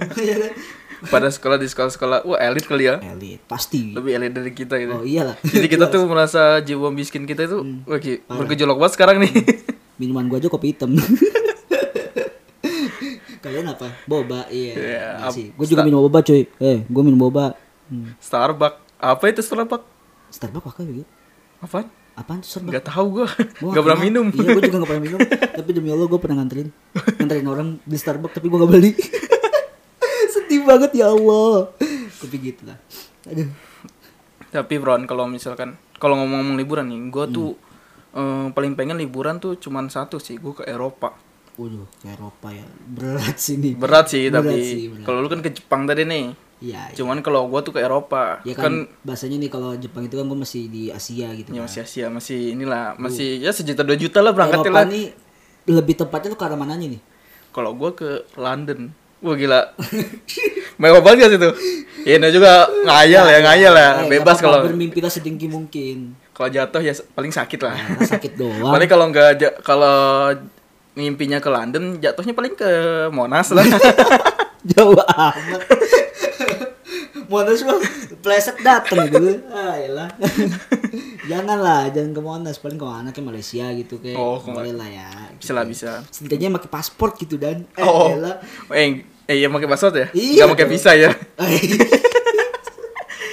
Pada 1.04 1.28
sekolah 1.28 1.60
di 1.60 1.68
sekolah-sekolah, 1.68 2.24
wah 2.24 2.40
elit 2.40 2.64
kali 2.64 2.88
ya. 2.88 2.96
elit 2.96 3.36
pasti 3.44 3.92
Lebih 3.92 4.14
elit 4.14 4.32
dari 4.32 4.48
kita 4.50 4.78
gitu. 4.78 4.88
oh 4.90 5.04
iyalah 5.04 5.36
Jadi 5.38 5.66
kita 5.68 5.90
tuh 5.92 6.00
merasa 6.04 6.56
jiwa 6.58 6.88
miskin 6.88 7.28
kita 7.28 7.44
itu 7.44 7.60
Hmm. 7.60 7.84
wah, 7.84 7.98
Ki, 7.98 8.24
bergejolak 8.24 8.72
banget 8.74 8.92
sekarang 8.94 9.16
nih. 9.20 9.32
minuman 9.94 10.24
gua 10.24 10.38
aja 10.38 10.48
kopi 10.48 10.72
hitam 10.72 10.96
kalian 13.54 13.68
apa 13.70 13.86
boba 14.04 14.40
iya 14.48 14.72
Iya, 14.74 15.04
ap- 15.22 15.30
sih 15.30 15.46
gue 15.48 15.66
juga 15.68 15.82
minum 15.82 16.02
boba 16.02 16.18
cuy 16.20 16.50
eh 16.52 16.82
gue 16.82 17.02
minum 17.02 17.20
boba 17.20 17.54
hmm. 17.86 18.18
Starbucks. 18.18 18.82
Apa 18.96 19.24
itu 19.28 19.40
Starbucks? 19.40 19.86
Starbucks 20.28 20.64
pakai 20.66 20.82
gitu 20.84 21.04
Apaan? 21.60 21.86
apaan 22.14 22.38
tuh 22.38 22.48
Starbucks 22.48 22.74
Gak 22.74 22.86
tahu 22.86 23.06
gua. 23.12 23.26
Gua 23.58 23.72
Gak 23.72 23.82
pernah 23.82 24.00
minum. 24.00 24.26
Iya, 24.28 24.48
gue 24.48 24.62
juga 24.64 24.76
gak 24.76 24.88
pernah 24.88 25.02
minum. 25.02 25.20
Tapi 25.58 25.70
demi 25.70 25.88
Allah 25.88 26.06
gue 26.06 26.18
pernah 26.18 26.36
nganterin. 26.38 26.68
Nganterin 27.16 27.46
orang 27.46 27.68
di 27.80 27.96
Starbucks 27.96 28.34
tapi 28.34 28.46
gue 28.46 28.54
gak 28.56 28.70
beli. 28.70 28.90
Sedih 30.34 30.62
banget 30.62 30.90
ya 30.94 31.10
Allah. 31.10 31.70
Tapi 32.14 32.36
gitu 32.38 32.62
lah. 32.64 32.78
Aduh. 33.26 33.48
Tapi 34.50 34.74
Bron, 34.76 35.02
kalau 35.04 35.26
misalkan 35.26 35.74
kalau 35.96 36.14
ngomong-ngomong 36.16 36.54
liburan 36.54 36.86
nih, 36.86 37.00
gua 37.08 37.26
Hmm. 37.26 37.34
tuh 37.34 37.50
eh, 38.12 38.46
paling 38.48 38.72
pengen 38.72 38.94
liburan 38.94 39.36
tuh 39.36 39.58
cuman 39.58 39.88
satu 39.88 40.16
sih, 40.16 40.38
gua 40.38 40.54
ke 40.54 40.64
Eropa. 40.64 41.18
Waduh, 41.54 41.86
ke 42.02 42.06
Eropa 42.10 42.48
ya. 42.50 42.66
Berat 42.90 43.36
sih 43.38 43.54
nih. 43.62 43.78
Berat 43.78 44.06
sih 44.10 44.26
Berat 44.26 44.42
tapi 44.42 44.58
kalau 45.06 45.22
lu 45.22 45.28
kan 45.30 45.38
ke 45.38 45.50
Jepang 45.54 45.86
tadi 45.86 46.02
nih. 46.02 46.34
Iya. 46.64 46.90
iya. 46.90 46.96
Cuman 46.96 47.20
kalau 47.20 47.46
gua 47.46 47.60
tuh 47.60 47.76
ke 47.76 47.80
Eropa, 47.82 48.40
Ya 48.42 48.54
kan, 48.56 48.88
kan, 48.88 49.02
bahasanya 49.04 49.36
nih 49.38 49.50
kalau 49.52 49.76
Jepang 49.76 50.06
itu 50.06 50.16
kan 50.16 50.24
gue 50.26 50.38
masih 50.38 50.66
di 50.72 50.88
Asia 50.88 51.28
gitu 51.36 51.52
ya 51.52 51.60
kan. 51.60 51.66
masih 51.68 51.80
Asia, 51.84 52.06
masih 52.08 52.40
inilah, 52.56 52.96
masih 52.96 53.42
ya 53.42 53.50
sejuta 53.52 53.84
dua 53.84 53.98
juta 53.98 54.18
lah 54.24 54.32
berangkatnya 54.32 54.70
Eropa 54.70 54.80
lah. 54.80 54.86
nih 54.88 55.06
lebih 55.64 55.94
tepatnya 55.96 56.28
tuh 56.34 56.38
ke 56.40 56.44
arah 56.46 56.58
mananya 56.58 56.86
nih? 56.88 57.00
Kalau 57.54 57.70
gua 57.76 57.94
ke 57.94 58.26
London, 58.34 58.90
wah 59.22 59.34
gila. 59.36 59.60
Mewah 60.80 61.00
banget 61.06 61.26
gak 61.26 61.30
sih 61.30 61.40
tuh? 61.40 61.54
Ya 62.04 62.18
ini 62.18 62.28
juga 62.34 62.66
ngayal 62.84 63.24
ya, 63.30 63.38
ngayal 63.46 63.74
ya. 63.78 63.90
Eh, 64.04 64.18
Bebas 64.18 64.42
kalau 64.42 64.66
bermimpilah 64.66 65.08
setinggi 65.08 65.46
mungkin. 65.46 66.18
kalau 66.34 66.50
jatuh 66.50 66.82
ya 66.82 66.90
paling 67.14 67.30
sakit 67.30 67.62
lah. 67.62 67.78
Nah, 67.78 68.02
sakit 68.02 68.34
doang. 68.34 68.72
Paling 68.74 68.90
kalau 68.90 69.06
nggak 69.06 69.62
kalau 69.62 70.34
mimpinya 70.94 71.38
ke 71.38 71.46
London, 71.46 71.98
jatuhnya 71.98 72.32
paling 72.32 72.54
ke 72.54 72.70
Monas 73.10 73.50
lah. 73.50 73.66
Jauh 74.70 74.96
amat. 74.96 75.60
Monas 77.30 77.60
mah 77.62 77.80
pleset 78.20 78.56
dateng 78.60 79.08
gitu. 79.08 79.42
Ah, 79.48 79.74
iyalah. 79.74 80.08
Janganlah, 81.30 81.88
jangan 81.88 82.12
ke 82.12 82.20
Monas, 82.20 82.56
paling 82.58 82.76
ke 82.76 82.84
mana 82.84 83.08
ke 83.08 83.18
Malaysia 83.18 83.64
gitu 83.72 83.96
kayak. 83.96 84.12
Oh, 84.14 84.36
boleh 84.38 84.70
lah 84.70 84.84
ya. 84.84 85.08
bisa 85.34 85.50
lah 85.50 85.64
bisa. 85.64 86.04
Setidaknya 86.08 86.52
pakai 86.52 86.68
paspor 86.68 87.16
gitu 87.16 87.40
dan. 87.40 87.64
Eh, 87.74 87.80
Oh, 87.80 88.12
iyalah. 88.12 88.44
eh, 88.70 89.00
eh 89.24 89.36
ya 89.40 89.48
pakai 89.48 89.64
password 89.66 89.94
ya? 89.96 90.06
Iya, 90.12 90.44
Nggak 90.44 90.52
pakai 90.52 90.66
visa 90.68 90.92
ya? 90.92 91.10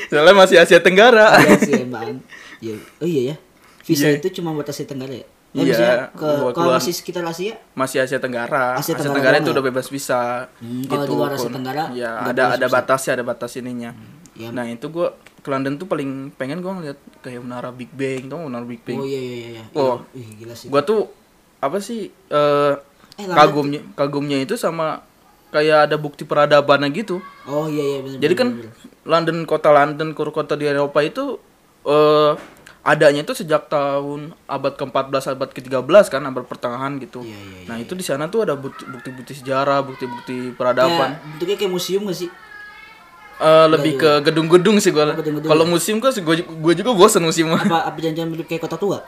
Soalnya 0.08 0.36
masih 0.36 0.58
Asia 0.60 0.80
Tenggara. 0.80 1.40
Iya 1.40 1.56
sih 1.60 1.74
emang. 1.84 2.20
Iya. 2.60 2.76
Oh 3.00 3.08
iya 3.08 3.22
ya. 3.32 3.36
Visa 3.84 4.08
Iya. 4.08 4.20
itu 4.20 4.40
cuma 4.40 4.52
buat 4.52 4.68
Asia 4.68 4.88
Tenggara 4.88 5.12
ya? 5.14 5.28
Eh, 5.52 5.68
Iya, 5.68 5.76
maksudnya 5.76 5.96
ke 6.16 6.30
kalau 6.56 6.72
masih 6.80 6.94
sekitar 6.96 7.24
Asia 7.28 7.60
Masih 7.76 7.98
Asia 8.00 8.20
Tenggara. 8.24 8.80
Asia 8.80 8.96
Asia, 8.96 9.04
Tenggara 9.04 9.16
Tenggara, 9.20 9.36
doang 9.36 9.44
itu 9.44 9.50
ya? 9.52 9.56
udah 9.60 9.66
bebas 9.68 9.88
visa. 9.92 10.22
Hmm, 10.64 10.84
kalau 10.88 11.04
di 11.04 11.12
luar 11.12 11.32
Asia. 11.36 11.52
Tenggara, 11.52 11.84
ya 11.92 12.12
ada 12.24 12.44
ada 12.56 12.68
batasnya, 12.72 13.12
ada 13.20 13.26
batas 13.28 13.52
ininya. 13.60 13.92
ya. 14.32 14.48
Nah, 14.56 14.64
itu 14.72 14.88
gua 14.88 15.12
ke 15.44 15.50
London 15.52 15.76
tuh 15.76 15.92
paling 15.92 16.32
pengen 16.40 16.64
gua 16.64 16.80
ngeliat 16.80 16.96
kayak 17.20 17.44
menara 17.44 17.68
Big 17.76 17.92
Bang, 17.92 18.32
tau 18.32 18.48
menara 18.48 18.64
Big 18.64 18.80
Bang. 18.80 18.96
Oh 18.96 19.06
iya 19.06 19.20
iya 19.20 19.36
iya. 19.36 19.50
iya. 19.60 19.64
Oh. 19.76 20.00
Ih, 20.16 20.28
gila 20.40 20.56
sih. 20.56 20.72
Gua 20.72 20.82
tuh 20.88 21.12
apa 21.60 21.78
sih 21.84 22.08
eh 22.32 22.74
Eh, 23.20 23.28
London 23.28 23.38
kagumnya 23.38 23.82
kagumnya 23.94 24.38
itu 24.40 24.56
sama 24.56 25.04
kayak 25.52 25.92
ada 25.92 26.00
bukti 26.00 26.24
peradabannya 26.24 26.90
gitu. 26.96 27.20
Oh 27.44 27.68
iya 27.68 27.84
iya 27.84 28.00
benar. 28.02 28.20
Jadi 28.24 28.34
kan 28.40 28.48
London 29.04 29.38
kota 29.44 29.70
London 29.70 30.16
kota 30.16 30.56
di 30.56 30.66
Eropa 30.66 31.04
itu 31.04 31.38
eh 31.86 32.32
adanya 32.82 33.22
itu 33.22 33.38
sejak 33.38 33.70
tahun 33.70 34.34
abad 34.50 34.74
ke-14 34.74 35.38
abad 35.38 35.50
ke-13 35.54 36.06
kan 36.10 36.22
abad 36.26 36.46
pertengahan 36.50 36.98
gitu. 36.98 37.22
Iya, 37.22 37.38
iya, 37.38 37.60
nah, 37.70 37.78
itu 37.78 37.94
di 37.94 38.02
sana 38.02 38.26
tuh 38.26 38.42
ada 38.42 38.58
bukti- 38.58 38.90
bukti-bukti 38.90 39.38
sejarah, 39.38 39.86
bukti-bukti 39.86 40.58
peradaban. 40.58 41.14
Kayak 41.14 41.30
bentuknya 41.38 41.56
kayak 41.62 41.72
museum 41.72 42.02
gak 42.10 42.18
sih? 42.18 42.30
Eh 43.42 43.66
lebih 43.74 43.98
ke 43.98 44.12
gedung-gedung 44.26 44.78
sih 44.78 44.94
gua. 44.94 45.14
Oh, 45.14 45.22
Kalau 45.22 45.66
museum 45.66 45.98
gua 46.02 46.14
gua, 46.14 46.36
gua 46.42 46.74
juga 46.74 46.92
bosan 46.94 47.22
museum. 47.26 47.54
Apa 47.58 47.90
apa 47.90 47.98
bentuk 47.98 48.46
kayak 48.50 48.66
kota 48.66 48.78
tua? 48.78 49.02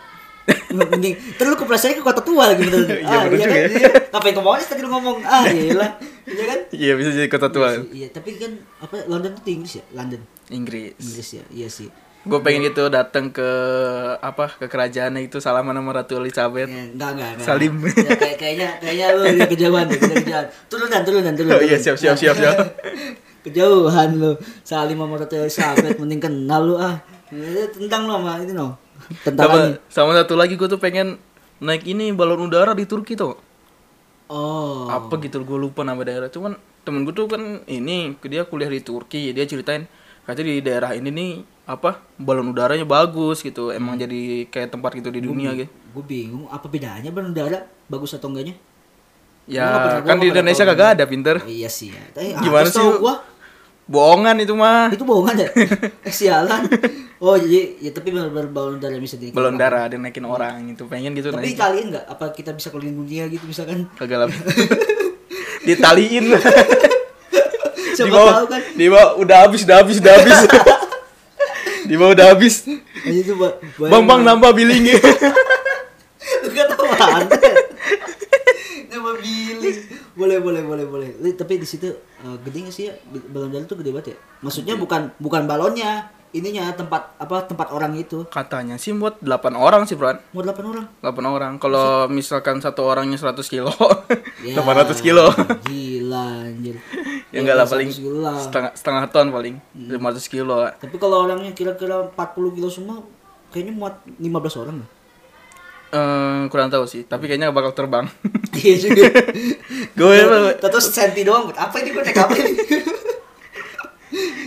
Mending 0.74 1.16
terus 1.40 1.56
lu 1.56 1.58
keplesetnya 1.58 2.02
ke 2.02 2.04
kota 2.04 2.20
tua 2.20 2.52
lagi. 2.52 2.68
Iya, 2.68 3.08
ah, 3.08 3.24
iya 3.24 3.30
juga 3.32 3.46
kan? 3.48 3.54
ya. 3.56 3.68
Iya. 3.70 3.90
Ngapain 4.12 4.34
ke 4.36 4.42
Monas 4.44 4.66
tadi 4.68 4.82
lu 4.84 4.90
ngomong? 4.92 5.18
Ah, 5.24 5.46
iyalah. 5.48 5.92
Iya 6.28 6.44
kan? 6.50 6.60
Iya 6.74 6.92
bisa 7.00 7.10
jadi 7.16 7.30
kota 7.32 7.48
tua. 7.48 7.70
Iya, 7.90 8.08
tapi 8.12 8.36
kan 8.36 8.52
apa 8.84 9.08
London 9.08 9.32
itu 9.40 9.50
Inggris 9.56 9.74
ya? 9.80 9.84
London. 9.96 10.22
Inggris. 10.52 11.00
Inggris 11.00 11.30
ya. 11.40 11.44
Iya 11.48 11.68
sih. 11.72 11.88
Gue 12.24 12.40
pengen 12.40 12.72
gitu 12.72 12.88
datang 12.88 13.36
ke 13.36 13.50
apa 14.24 14.56
ke 14.56 14.72
kerajaannya 14.72 15.28
itu 15.28 15.44
salaman 15.44 15.76
sama 15.76 15.92
Ratu 15.92 16.24
Elizabeth. 16.24 16.72
Ya, 16.72 16.84
enggak 16.88 17.10
enggak 17.20 17.30
enggak. 17.36 17.48
Salim. 17.48 17.74
Ya, 17.84 18.12
kayak 18.16 18.38
kayaknya 18.40 18.70
kayaknya 18.80 19.06
lu 19.12 19.22
udah 19.28 19.50
kejauhan 19.52 19.86
udah 19.92 20.16
kejauhan. 20.24 20.48
Turunan, 20.72 21.02
turunan, 21.04 21.34
turunan. 21.36 21.60
Oh 21.60 21.64
iya 21.68 21.76
siap 21.76 22.00
siap 22.00 22.16
siap 22.16 22.36
siap. 22.40 22.56
Kejauhan 23.44 24.10
lu. 24.16 24.32
Salim 24.64 24.96
sama 24.96 25.20
Ratu 25.20 25.36
Elizabeth 25.36 26.00
mending 26.00 26.24
kenal 26.24 26.64
lu 26.64 26.76
ah. 26.80 27.04
Ya, 27.28 27.68
Tentang 27.68 28.08
lu 28.08 28.16
sama 28.16 28.40
ini 28.40 28.56
no. 28.56 28.80
Tentang 29.28 29.48
sama 29.52 29.58
sama 29.92 30.12
satu 30.16 30.40
lagi 30.40 30.56
gue 30.56 30.68
tuh 30.72 30.80
pengen 30.80 31.20
naik 31.60 31.84
ini 31.84 32.16
balon 32.16 32.48
udara 32.48 32.72
di 32.72 32.88
Turki 32.88 33.20
tuh. 33.20 33.36
Oh. 34.32 34.88
Apa 34.88 35.20
gitu 35.20 35.44
gue 35.44 35.60
lupa 35.60 35.84
nama 35.84 36.00
daerah. 36.08 36.32
Cuman 36.32 36.56
temen 36.88 37.04
gue 37.04 37.12
tuh 37.12 37.28
kan 37.28 37.68
ini 37.68 38.16
dia 38.24 38.48
kuliah 38.48 38.72
di 38.72 38.80
Turki 38.80 39.36
dia 39.36 39.44
ceritain 39.44 39.92
katanya 40.24 40.52
di 40.56 40.64
daerah 40.64 40.92
ini 40.96 41.10
nih 41.12 41.32
apa 41.64 42.04
balon 42.20 42.52
udaranya 42.52 42.84
bagus 42.88 43.44
gitu. 43.44 43.72
Emang 43.72 43.96
jadi 43.96 44.48
kayak 44.48 44.76
tempat 44.76 44.96
gitu 45.00 45.10
di 45.12 45.24
dunia 45.24 45.56
gitu. 45.56 45.72
Gue 45.94 46.04
bingung 46.04 46.48
apa 46.52 46.68
bedanya 46.68 47.12
balon 47.12 47.32
udara? 47.32 47.64
Bagus 47.88 48.16
atau 48.16 48.32
enggaknya? 48.32 48.56
ya 49.44 49.68
Gua 49.68 50.00
gua 50.00 50.08
kan 50.08 50.18
di 50.24 50.28
Indonesia 50.32 50.64
kagak 50.64 50.90
ada 50.96 51.04
pinter. 51.04 51.36
Oh, 51.44 51.52
iya 51.52 51.68
sih 51.68 51.92
ya. 51.92 52.04
Tapi 52.16 52.32
Gimana 52.40 52.68
apa 52.68 52.72
sih 52.72 52.88
gua? 53.00 53.16
bohongan 53.84 54.36
itu 54.40 54.54
mah. 54.56 54.88
Itu 54.96 55.04
bohongan 55.04 55.36
ya? 55.44 55.50
eh 56.08 56.14
sialan. 56.14 56.64
Oh 57.24 57.36
jadi 57.40 57.80
ya 57.80 57.92
tapi 57.96 58.12
benar-benar 58.12 58.52
balon 58.52 58.80
udara 58.80 59.00
bisa 59.00 59.16
di 59.16 59.32
balon 59.32 59.56
udara 59.56 59.88
dia 59.88 60.00
naikin 60.00 60.28
orang 60.28 60.76
itu 60.76 60.84
pengen 60.88 61.16
gitu 61.16 61.32
Tapi 61.32 61.56
kalian 61.56 61.92
nggak? 61.92 62.06
Apa 62.08 62.32
kita 62.36 62.52
bisa 62.56 62.72
keliling 62.72 63.00
dunia 63.00 63.28
gitu 63.28 63.44
misalkan? 63.48 63.88
kagak 63.96 64.28
lah. 64.28 64.32
Ditaliin 65.68 66.36
Siapa 67.98 68.08
di 68.08 68.12
bawah 68.12 68.34
tahu 68.34 68.48
kan? 68.50 68.62
di 68.74 68.86
bawah 68.90 69.10
udah 69.22 69.38
habis 69.46 69.62
udah 69.64 69.78
habis 69.82 69.96
udah 70.02 70.14
habis 70.18 70.38
di 71.90 71.96
bawah 72.00 72.12
udah 72.16 72.28
habis 72.34 72.56
Aja 73.04 73.22
tuh 73.28 73.36
ba- 73.36 73.58
bang 73.60 74.04
bang 74.08 74.22
nambah 74.24 74.52
billingnya 74.56 74.98
Lu 76.24 76.50
gak 76.52 76.72
tau 76.72 76.88
ada. 76.88 77.36
Nama 78.88 79.12
billing. 79.20 79.78
Boleh 80.16 80.38
boleh 80.40 80.62
boleh 80.64 80.86
boleh. 80.88 81.10
Tapi 81.36 81.60
di 81.60 81.68
situ 81.68 81.92
eh, 82.00 82.36
gede 82.48 82.58
gak 82.64 82.74
sih 82.74 82.84
ya? 82.88 82.94
Balon 83.28 83.52
udara 83.52 83.66
tuh 83.68 83.76
gede 83.76 83.92
banget 83.92 84.16
ya? 84.16 84.18
Maksudnya 84.40 84.76
bukan 84.80 85.12
bukan 85.20 85.44
balonnya, 85.44 86.08
ininya 86.34 86.66
tempat 86.70 87.14
apa 87.16 87.46
tempat 87.46 87.70
orang 87.70 87.94
itu. 87.94 88.26
katanya 88.28 88.74
sih 88.76 88.90
buat 88.92 89.18
8 89.18 89.30
orang 89.54 89.86
sih 89.86 89.94
Bran 89.94 90.18
Mau 90.30 90.42
8 90.42 90.66
orang. 90.66 90.86
8 91.00 91.14
orang 91.24 91.54
kalau 91.56 91.86
misalkan 92.08 92.58
satu 92.58 92.84
orangnya 92.84 93.16
100 93.16 93.38
kilo 93.46 93.70
Ya, 94.42 94.58
800 94.60 94.98
kilo 95.00 95.30
Gila 95.64 96.26
anjir. 96.44 96.82
ya 97.30 97.38
enggak 97.40 97.56
lah 97.56 97.66
100 97.66 97.72
paling 97.72 97.90
kilo 97.92 98.34
setengah 98.36 98.72
setengah 98.74 99.04
ton 99.08 99.30
paling 99.30 99.56
Hmm. 99.72 99.94
500 99.94 100.26
kilo 100.28 100.58
lah 100.60 100.74
Tapi 100.74 100.96
kalau 100.98 101.24
orangnya 101.24 101.50
kira-kira 101.52 102.02
40 102.08 102.18
kilo 102.52 102.68
semua 102.68 103.06
kayaknya 103.50 103.72
muat 103.72 103.96
15 104.18 104.26
orang. 104.58 104.78
Eh, 105.92 106.42
kurang 106.50 106.68
tahu 106.68 106.84
sih 106.84 107.06
tapi 107.06 107.30
kayaknya 107.30 107.50
bakal 107.50 107.70
terbang 107.72 108.10
Iya 108.52 108.76
juga. 108.80 109.06
gue 110.00 110.18
Terus 110.60 110.86
senti 110.90 111.22
doang 111.22 111.46
buat 111.46 111.60
apa 111.60 111.78
ini 111.78 111.90
gue 111.90 112.02
naik 112.02 112.18
apa 112.18 112.34
ini? 112.34 112.52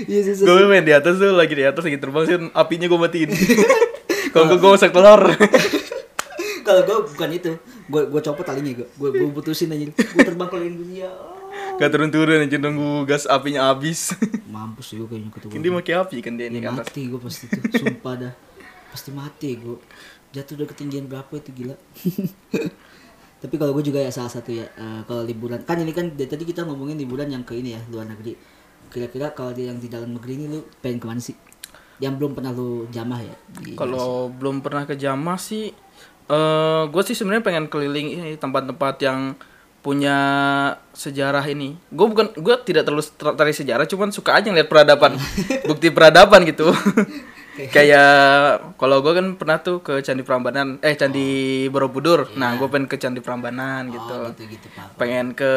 Iya 0.07 0.21
sih. 0.25 0.43
gue 0.43 0.67
main 0.67 0.83
di 0.83 0.95
atas 0.95 1.19
tuh 1.19 1.31
lagi 1.31 1.53
di 1.53 1.67
atas 1.67 1.83
lagi 1.83 1.99
terbang 1.99 2.25
sih 2.25 2.37
apinya 2.55 2.87
gue 2.87 2.99
matiin 2.99 3.31
kalau 4.33 4.45
gue 4.49 4.59
gue 4.59 4.71
masak 4.73 4.91
telur 4.91 5.23
Kalau 6.67 6.83
gue 6.83 6.99
bukan 7.15 7.31
itu, 7.31 7.53
gue 7.63 8.03
gue 8.11 8.21
copot 8.21 8.43
talinya 8.43 8.75
gue, 8.75 8.91
gue 8.91 9.09
gue 9.15 9.29
putusin 9.31 9.71
aja, 9.71 9.87
gue 9.87 10.19
terbang 10.19 10.51
keliling 10.51 10.75
dunia. 10.75 11.07
gak 11.79 11.95
turun-turun 11.95 12.43
aja 12.43 12.59
nunggu 12.59 13.07
gas 13.07 13.23
apinya 13.23 13.71
habis 13.71 14.11
Mampus 14.51 14.99
gue 14.99 15.07
kayaknya 15.07 15.31
ketemu. 15.31 15.51
kan 15.55 15.61
dia 15.63 15.73
pakai 15.79 15.95
api 15.95 16.17
kan 16.19 16.33
dia 16.35 16.47
ini 16.51 16.59
Ya, 16.59 16.75
atas 16.75 16.91
mati 16.91 17.07
gue 17.07 17.21
pasti 17.23 17.45
tuh, 17.47 17.63
sumpah 17.71 18.15
dah, 18.19 18.33
pasti 18.91 19.11
mati 19.15 19.51
gue. 19.55 19.79
Jatuh 20.35 20.55
dari 20.59 20.67
ketinggian 20.67 21.07
berapa 21.07 21.31
itu 21.39 21.51
gila. 21.55 21.77
Tapi 23.37 23.55
kalau 23.55 23.71
gue 23.71 23.85
juga 23.87 24.03
ya 24.03 24.11
salah 24.11 24.35
satu 24.35 24.51
ya, 24.51 24.67
eh, 24.67 25.01
kalau 25.07 25.23
liburan 25.23 25.63
kan 25.63 25.79
ini 25.79 25.95
kan 25.95 26.19
dari 26.19 26.27
tadi 26.27 26.43
kita 26.43 26.67
ngomongin 26.67 26.99
liburan 26.99 27.31
yang 27.31 27.47
ke 27.47 27.55
ini 27.55 27.79
ya 27.79 27.81
luar 27.87 28.11
negeri. 28.11 28.35
Kira-kira 28.89 29.35
kalau 29.37 29.53
dia 29.53 29.71
yang 29.71 29.79
di 29.79 29.89
dalam 29.91 30.15
negeri 30.17 30.33
ini 30.39 30.47
lu 30.49 30.61
pengen 30.81 30.99
ke 31.03 31.07
mana 31.07 31.21
sih 31.21 31.37
yang 31.97 32.21
belum 32.21 32.37
pernah 32.37 32.53
lu 32.53 32.85
jamah 32.93 33.21
ya 33.25 33.37
Kalau 33.73 34.29
belum 34.29 34.61
pernah 34.61 34.85
ke 34.85 34.95
Jamah 35.01 35.41
sih, 35.41 35.73
eh 36.29 36.83
gue 36.85 37.03
sih 37.09 37.17
sebenarnya 37.17 37.45
pengen 37.45 37.67
keliling 37.73 38.09
ini 38.13 38.31
tempat-tempat 38.37 39.01
yang 39.01 39.33
punya 39.81 40.19
sejarah 40.93 41.47
ini. 41.47 41.79
Gue 41.89 42.07
bukan, 42.11 42.35
gue 42.37 42.55
tidak 42.67 42.85
terlalu 42.85 43.07
tertarik 43.07 43.55
sejarah, 43.55 43.87
cuman 43.89 44.11
suka 44.13 44.37
aja 44.37 44.51
ngeliat 44.51 44.69
peradaban, 44.69 45.17
bukti 45.71 45.89
peradaban 45.95 46.45
gitu. 46.45 46.69
Kayak 47.57 48.77
kalau 48.77 49.01
gue 49.01 49.17
kan 49.17 49.27
pernah 49.41 49.57
tuh 49.65 49.81
ke 49.81 50.05
Candi 50.05 50.21
Prambanan, 50.21 50.77
eh 50.85 50.93
Candi 50.93 51.65
Borobudur. 51.73 52.29
Nah, 52.37 52.61
gue 52.61 52.69
pengen 52.69 52.85
ke 52.85 53.01
Candi 53.01 53.25
Prambanan 53.25 53.89
gitu. 53.89 54.13
oh, 54.13 54.29
gitu 54.37 54.45
gitu 54.53 54.67
pak 54.77 55.01
Pengen 55.01 55.33
ke 55.33 55.49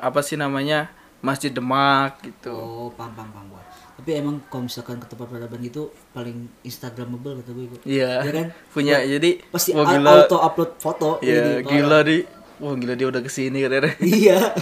apa 0.00 0.24
sih 0.24 0.40
namanya 0.40 0.88
Masjid 1.26 1.50
Demak 1.50 2.22
gitu. 2.22 2.54
oh 2.54 2.88
paham 2.94 3.10
paham 3.18 3.30
paham 3.34 3.46
gua 3.50 3.62
tapi 3.96 4.10
emang 4.22 4.38
kalau 4.52 4.68
misalkan 4.68 5.00
ke 5.02 5.06
tempat 5.08 5.26
peradaban 5.26 5.58
gitu 5.64 5.88
paling 6.12 6.52
instagramable 6.60 7.40
kata 7.40 7.50
gue 7.56 7.64
gua. 7.64 7.80
Iya. 7.88 8.28
Iya 8.28 8.32
kan? 8.36 8.46
Punya 8.68 8.96
jadi 9.00 9.30
pasti 9.48 9.72
wah, 9.72 9.88
gila. 9.88 10.10
auto 10.20 10.36
upload 10.36 10.70
foto 10.76 11.10
Iya, 11.24 11.64
gila 11.64 12.04
di. 12.04 12.20
Wah, 12.60 12.76
gila 12.76 12.92
dia 12.92 13.08
udah 13.08 13.24
ke 13.24 13.32
sini 13.32 13.64
katanya. 13.64 13.96
iya 14.04 14.52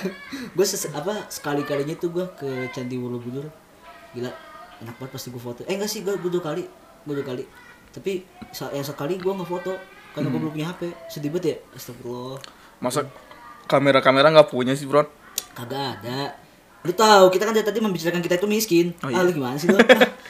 gue 0.55 0.67
apa 0.95 1.15
sekali 1.27 1.67
kalinya 1.67 1.99
tuh 1.99 2.15
gue 2.15 2.27
ke 2.39 2.71
candi 2.71 2.95
borobudur 2.95 3.51
gila 4.15 4.31
enak 4.87 4.95
banget 5.03 5.13
pasti 5.19 5.29
gue 5.35 5.43
foto 5.43 5.67
eh 5.67 5.75
enggak 5.75 5.91
sih 5.91 6.07
gue 6.07 6.15
dua 6.15 6.43
kali 6.43 6.63
gue 7.05 7.15
dua 7.15 7.27
kali 7.27 7.45
tapi 7.91 8.23
yang 8.71 8.87
sekali 8.87 9.19
gue 9.19 9.33
nggak 9.35 9.51
foto 9.51 9.75
karena 10.15 10.31
gue 10.31 10.41
belum 10.41 10.53
punya 10.55 10.71
hp 10.71 10.83
sedih 11.11 11.35
banget 11.35 11.45
ya 11.47 11.57
astagfirullah 11.75 12.39
Masa 12.79 13.07
kamera-kamera 13.67 14.31
nggak 14.31 14.51
punya 14.51 14.79
sih, 14.79 14.87
Bro? 14.87 15.07
kagak 15.55 15.99
ada 15.99 16.35
lu 16.85 16.93
tahu 16.93 17.25
kita 17.29 17.43
kan 17.43 17.53
dari 17.53 17.65
tadi 17.65 17.81
membicarakan 17.81 18.21
kita 18.21 18.37
itu 18.37 18.47
miskin 18.47 18.87
Oh, 19.01 19.09
ah 19.09 19.11
iya. 19.11 19.21
lu 19.23 19.33
gimana 19.33 19.57
sih 19.57 19.67
lu 19.67 19.81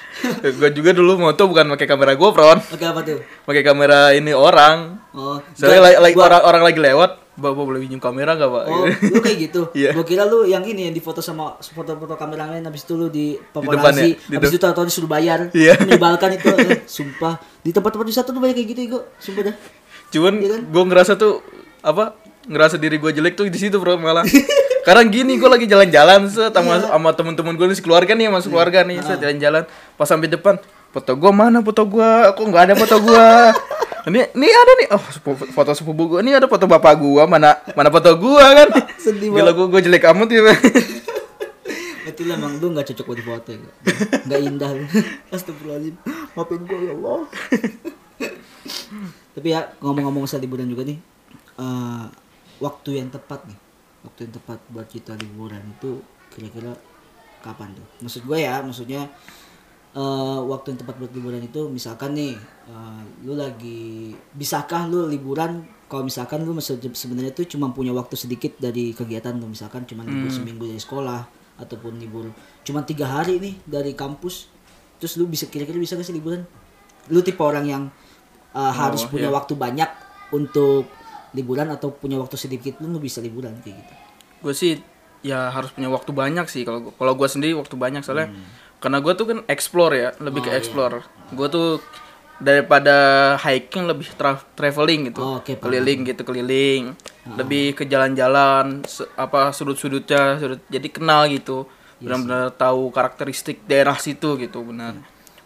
gue 0.57 0.71
juga 0.73 0.91
dulu 0.91 1.19
moto 1.21 1.45
bukan 1.45 1.67
pakai 1.69 1.85
kamera 1.85 2.13
gue, 2.13 2.29
Bro. 2.29 2.55
oke 2.65 2.81
apa 2.81 3.01
tuh 3.03 3.19
Pakai 3.43 3.61
kamera 3.61 4.11
ini 4.11 4.31
orang. 4.31 4.97
oh 5.11 5.43
Soalnya 5.53 5.99
lagi- 5.99 6.15
gua- 6.15 6.27
orang 6.27 6.43
orang 6.45 6.63
lagi 6.65 6.79
lewat, 6.81 7.11
Bapak 7.35 7.61
boleh 7.61 7.83
pinjam 7.83 7.99
kamera 7.99 8.33
gak, 8.33 8.47
Pak? 8.47 8.63
Oh, 8.65 8.87
lu 8.87 9.19
kayak 9.21 9.39
gitu. 9.43 9.63
Iya. 9.77 9.91
Gua 9.91 10.01
kira 10.03 10.23
lu 10.23 10.47
yang 10.47 10.63
ini 10.63 10.87
yang 10.87 10.95
difoto 10.95 11.19
sama 11.19 11.59
foto-foto 11.59 12.15
kamera 12.15 12.47
lain 12.47 12.63
habis 12.63 12.87
itu 12.87 12.95
lu 12.95 13.11
di 13.11 13.35
paparazzi, 13.37 14.15
ya? 14.15 14.23
Di 14.25 14.35
habis 14.39 14.51
itu 14.53 14.63
tahu 14.63 14.87
disuruh 14.87 15.11
bayar. 15.11 15.51
Iya. 15.51 15.75
Menyebalkan 15.77 16.31
itu. 16.33 16.47
eh, 16.55 16.87
sumpah. 16.87 17.35
Di 17.59 17.69
tempat-tempat 17.69 18.07
wisata 18.07 18.31
tuh 18.31 18.39
banyak 18.39 18.55
kayak 18.55 18.69
gitu, 18.71 18.81
Ego. 18.87 19.01
Sumpah 19.19 19.51
dah. 19.51 19.55
Cuman 20.09 20.33
Iya 20.37 20.49
kan? 20.53 20.61
gue 20.65 20.83
ngerasa 20.87 21.13
tuh 21.17 21.43
apa? 21.81 22.15
Ngerasa 22.45 22.79
diri 22.79 22.97
gue 22.97 23.11
jelek 23.11 23.35
tuh 23.35 23.45
di 23.45 23.59
situ, 23.59 23.77
Bro, 23.77 23.99
malah. 23.99 24.23
Karena 24.85 25.03
gini, 25.09 25.41
gue 25.41 25.49
lagi 25.49 25.65
jalan-jalan 25.65 26.29
set 26.29 26.53
sama 26.53 26.77
Iya. 26.77 26.93
sama 26.93 27.11
temen-temen 27.17 27.57
gue 27.57 27.67
nih 27.73 27.81
keluarga 27.81 28.13
nih, 28.13 28.29
masuk 28.29 28.53
keluarga 28.53 28.85
nih, 28.85 29.01
set 29.01 29.17
jalan-jalan. 29.17 29.65
Pas 29.97 30.05
sampai 30.05 30.29
depan, 30.29 30.61
foto 30.93 31.13
gue 31.17 31.31
mana 31.33 31.65
foto 31.65 31.83
gue? 31.89 32.11
Kok 32.37 32.45
nggak 32.45 32.65
ada 32.69 32.75
foto 32.77 32.97
gue? 33.01 33.27
Ini, 34.05 34.21
ini 34.37 34.53
ada 34.53 34.73
nih, 34.85 34.89
oh 34.93 35.01
foto 35.57 35.73
sepupu 35.73 36.05
gue, 36.13 36.21
ini 36.21 36.37
ada 36.37 36.45
foto 36.45 36.69
bapak 36.69 37.01
gue, 37.01 37.25
mana 37.25 37.57
mana 37.73 37.89
foto 37.89 38.13
gue 38.21 38.37
kan? 38.53 38.69
Sedih 39.01 39.33
Gila 39.33 39.57
gue 39.57 39.65
gue 39.65 39.81
jelek 39.81 40.05
amat 40.13 40.29
ya. 40.29 40.45
Lu 42.05 42.33
emang 42.37 42.61
lu 42.61 42.69
enggak 42.69 42.93
cocok 42.93 43.01
buat 43.09 43.25
foto 43.25 43.57
ya. 43.57 43.65
Enggak 44.29 44.41
indah 44.45 44.71
lu. 44.77 44.85
Astagfirullahaladzim. 45.33 45.97
Maafin 46.37 46.61
gua 46.69 46.79
ya 46.85 46.93
Allah. 46.93 47.21
Tapi 49.33 49.49
ya 49.49 49.61
ngomong-ngomong 49.81 50.29
soal 50.29 50.45
liburan 50.45 50.69
juga 50.69 50.85
nih. 50.85 51.01
eh, 51.57 52.05
waktu 52.61 53.01
yang 53.01 53.09
tepat 53.09 53.49
nih. 53.49 53.57
Waktu 54.05 54.29
yang 54.29 54.35
tepat 54.37 54.59
buat 54.69 54.87
kita 54.87 55.17
liburan 55.17 55.65
itu 55.81 55.99
kira-kira 56.29 56.77
kapan 57.41 57.73
tuh? 57.73 57.87
Maksud 58.05 58.23
gue 58.29 58.39
ya, 58.45 58.61
maksudnya 58.61 59.09
eh, 59.97 60.41
waktu 60.45 60.77
yang 60.77 60.79
tepat 60.85 60.97
buat 61.01 61.13
liburan 61.17 61.41
itu 61.41 61.67
misalkan 61.73 62.13
nih 62.13 62.37
eh, 62.69 63.01
lu 63.25 63.35
lagi 63.35 64.13
bisakah 64.37 64.87
lu 64.87 65.09
liburan? 65.09 65.65
Kalau 65.89 66.05
misalkan 66.05 66.43
lu 66.43 66.53
sebenarnya 66.61 67.33
tuh 67.33 67.47
cuma 67.47 67.71
punya 67.71 67.95
waktu 67.95 68.17
sedikit 68.19 68.57
dari 68.61 68.97
kegiatan 68.97 69.37
lu 69.37 69.47
misalkan 69.47 69.87
cuma 69.87 70.03
libur 70.03 70.33
seminggu 70.33 70.65
dari 70.67 70.81
sekolah 70.81 71.23
ataupun 71.55 72.03
libur 72.03 72.35
cuma 72.67 72.83
tiga 72.83 73.07
hari 73.07 73.39
nih 73.39 73.55
dari 73.63 73.95
kampus 73.95 74.51
terus 74.99 75.15
lu 75.15 75.31
bisa 75.31 75.47
kira-kira 75.47 75.79
bisa 75.79 75.95
gak 75.95 76.09
sih 76.09 76.17
liburan? 76.17 76.43
Lu 77.13 77.21
tipe 77.21 77.39
orang 77.45 77.69
yang 77.69 77.83
uh, 78.57 78.73
harus 78.73 79.05
punya 79.07 79.29
waktu 79.29 79.55
banyak 79.55 79.91
untuk 80.33 80.89
liburan 81.35 81.69
atau 81.75 81.91
punya 81.91 82.17
waktu 82.17 82.39
sedikit 82.39 82.79
lu, 82.81 82.95
lu 82.95 82.99
bisa 83.03 83.19
liburan 83.19 83.53
kayak 83.61 83.75
gitu. 83.83 83.95
Gue 84.41 84.55
sih 84.55 84.73
ya 85.25 85.51
harus 85.51 85.75
punya 85.75 85.91
waktu 85.91 86.15
banyak 86.15 86.47
sih. 86.47 86.63
Kalau 86.63 86.95
kalau 86.95 87.13
gue 87.19 87.29
sendiri 87.29 87.59
waktu 87.59 87.75
banyak 87.75 88.07
soalnya. 88.07 88.31
Karena 88.79 89.01
gue 89.01 89.13
tuh 89.17 89.27
kan 89.27 89.39
explore 89.49 89.95
ya 89.97 90.11
lebih 90.21 90.45
ke 90.45 90.51
explore. 90.53 91.03
Gue 91.33 91.49
tuh 91.49 91.81
daripada 92.39 92.97
hiking 93.41 93.89
lebih 93.89 94.13
tra- 94.19 94.43
traveling 94.55 95.11
gitu. 95.11 95.21
Oh, 95.23 95.39
paham. 95.41 95.59
keliling 95.59 96.01
gitu 96.05 96.23
keliling. 96.23 96.93
Lebih 97.25 97.73
ke 97.79 97.89
jalan-jalan 97.89 98.85
apa 99.17 99.51
sudut-sudutnya 99.57 100.39
sudut 100.39 100.61
jadi 100.69 100.89
kenal 100.93 101.27
gitu. 101.33 101.65
Benar-benar 101.99 102.53
tahu 102.53 102.93
karakteristik 102.93 103.65
daerah 103.65 103.97
situ 103.97 104.37
gitu 104.37 104.61
benar. 104.61 104.99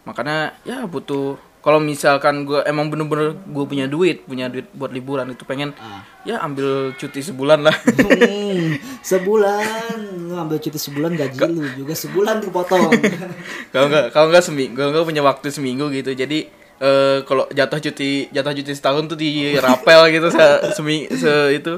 Makanya 0.02 0.58
ya 0.66 0.82
butuh 0.88 1.38
kalau 1.68 1.84
misalkan 1.84 2.48
gue 2.48 2.64
emang 2.64 2.88
bener-bener 2.88 3.36
gue 3.44 3.64
punya 3.68 3.84
duit 3.84 4.24
punya 4.24 4.48
duit 4.48 4.72
buat 4.72 4.88
liburan 4.88 5.28
itu 5.28 5.44
pengen 5.44 5.76
Ah. 5.76 6.00
ya 6.24 6.40
ambil 6.40 6.96
cuti 6.96 7.20
sebulan 7.20 7.60
lah. 7.60 7.76
Hmm, 7.76 8.80
sebulan. 9.04 9.96
Lu 10.28 10.32
ambil 10.32 10.56
cuti 10.56 10.80
sebulan 10.80 11.12
gaji 11.12 11.44
lu 11.44 11.68
juga 11.76 11.92
sebulan 11.92 12.40
dipotong. 12.40 12.88
Kalau 13.76 13.92
nggak 13.92 14.16
kalau 14.16 14.32
nggak 14.32 14.40
seminggu 14.40 14.80
kalau 14.80 14.96
nggak 14.96 15.04
punya 15.04 15.20
waktu 15.20 15.52
seminggu 15.52 15.92
gitu. 15.92 16.16
Jadi 16.16 16.48
eh 16.80 17.18
kalau 17.28 17.44
jatuh 17.52 17.84
cuti 17.84 18.32
jatuh 18.32 18.56
cuti 18.56 18.72
setahun 18.72 19.04
tuh 19.04 19.18
dirapel 19.20 20.00
gitu 20.08 20.32
se, 20.32 20.72
semi 20.72 21.04
se 21.12 21.52
itu 21.52 21.76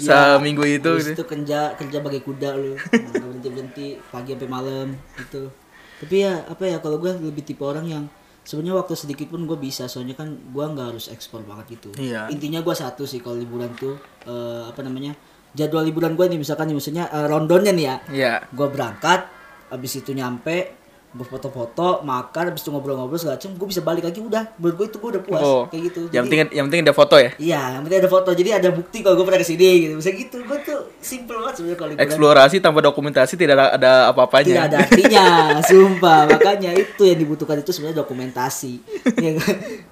seminggu 0.00 0.64
itu 0.64 0.96
gitu. 0.96 1.12
itu 1.12 1.24
kerja 1.28 1.76
kerja 1.76 1.98
bagai 2.00 2.24
kuda 2.24 2.56
lu. 2.56 2.72
Nggak 2.88 3.20
berhenti 3.20 3.48
berhenti 3.52 3.86
pagi 4.08 4.32
sampai 4.32 4.48
malam 4.48 4.86
gitu. 5.20 5.52
Tapi 6.00 6.24
ya 6.24 6.40
apa 6.48 6.64
ya 6.64 6.80
kalau 6.80 6.96
gue 6.96 7.12
lebih 7.20 7.44
tipe 7.44 7.60
orang 7.64 7.84
yang 7.84 8.04
sebenarnya 8.46 8.78
waktu 8.78 8.94
sedikit 8.94 9.26
pun 9.28 9.42
gue 9.42 9.58
bisa 9.58 9.84
soalnya 9.84 10.14
kan 10.14 10.30
gue 10.30 10.64
nggak 10.64 10.86
harus 10.88 11.10
ekspor 11.10 11.42
banget 11.42 11.76
gitu 11.76 11.90
Iya. 11.98 12.30
intinya 12.30 12.62
gue 12.62 12.72
satu 12.72 13.02
sih 13.02 13.18
kalau 13.18 13.34
liburan 13.34 13.74
tuh 13.74 13.98
eh, 14.22 14.62
apa 14.64 14.80
namanya 14.80 15.18
jadwal 15.50 15.82
liburan 15.82 16.14
gue 16.14 16.26
nih 16.26 16.38
misalkan 16.38 16.70
nih 16.70 16.76
maksudnya 16.76 17.04
eh, 17.08 17.26
rondonnya 17.26 17.72
nih 17.72 17.84
ya 17.84 17.96
Iya. 18.08 18.32
gue 18.46 18.66
berangkat 18.66 19.20
habis 19.66 19.92
itu 19.96 20.14
nyampe 20.14 20.85
gue 21.08 21.24
foto-foto 21.24 22.02
makan 22.02 22.50
habis 22.50 22.60
itu 22.60 22.68
ngobrol-ngobrol 22.68 23.16
segala 23.16 23.36
macam 23.36 23.50
gue 23.52 23.66
bisa 23.66 23.80
balik 23.80 24.04
lagi 24.04 24.18
udah 24.18 24.52
menurut 24.56 24.74
gue 24.76 24.86
itu 24.86 24.96
gue 24.96 25.10
udah 25.12 25.22
puas 25.22 25.40
Oh, 25.40 25.62
kayak 25.66 25.82
gitu 25.86 26.00
yang 26.06 26.24
Jadi- 26.24 26.28
penting 26.28 26.40
yang 26.52 26.64
penting 26.66 26.82
ada 26.82 26.92
foto 26.92 27.16
ya. 27.16 27.30
Iya, 27.36 27.62
yang 27.72 27.82
penting 27.82 28.00
ada 28.00 28.10
foto. 28.10 28.30
Jadi 28.30 28.50
ada 28.50 28.68
bukti 28.68 28.98
kalau 29.00 29.14
gue 29.14 29.24
pernah 29.24 29.38
ke 29.38 29.46
sini 29.46 29.68
gitu. 29.80 29.94
Bisa 29.96 30.10
gitu. 30.10 30.36
Gue 30.40 30.58
tuh 30.60 30.78
simple 30.98 31.36
banget 31.36 31.54
sebenarnya 31.56 31.78
kalau. 31.78 31.92
Eksplorasi 31.96 32.56
tanpa 32.58 32.80
dokumentasi 32.80 33.32
tidak 33.34 33.54
ada, 33.54 33.64
ada 33.68 33.76
Tidak 33.76 34.10
apa-apanya. 34.10 34.54
ada 34.64 34.76
artinya, 34.78 35.26
sumpah. 35.70 36.20
Makanya 36.28 36.70
itu 36.72 37.02
yang 37.02 37.18
dibutuhkan 37.18 37.56
itu 37.56 37.70
sebenarnya 37.70 37.98
dokumentasi. 37.98 38.72
Ya? 39.16 39.30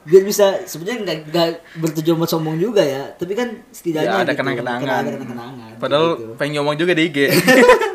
Biar 0.02 0.22
bisa 0.22 0.46
sebenarnya 0.64 0.98
nggak 1.02 1.18
nggak 1.28 1.48
bertujuan 1.78 2.16
buat 2.16 2.28
sombong 2.28 2.56
juga 2.56 2.80
ya. 2.80 3.10
Tapi 3.10 3.32
kan 3.32 3.48
setidaknya 3.68 4.10
Ya, 4.10 4.20
ada 4.20 4.28
gitu, 4.28 4.40
kenang-kenangan. 4.40 5.02
Kenang-kenangan. 5.06 5.70
Padahal 5.78 6.06
gitu. 6.14 6.32
pengen 6.36 6.54
ngomong 6.58 6.76
juga 6.76 6.92
di 6.92 7.02
IG. 7.04 7.18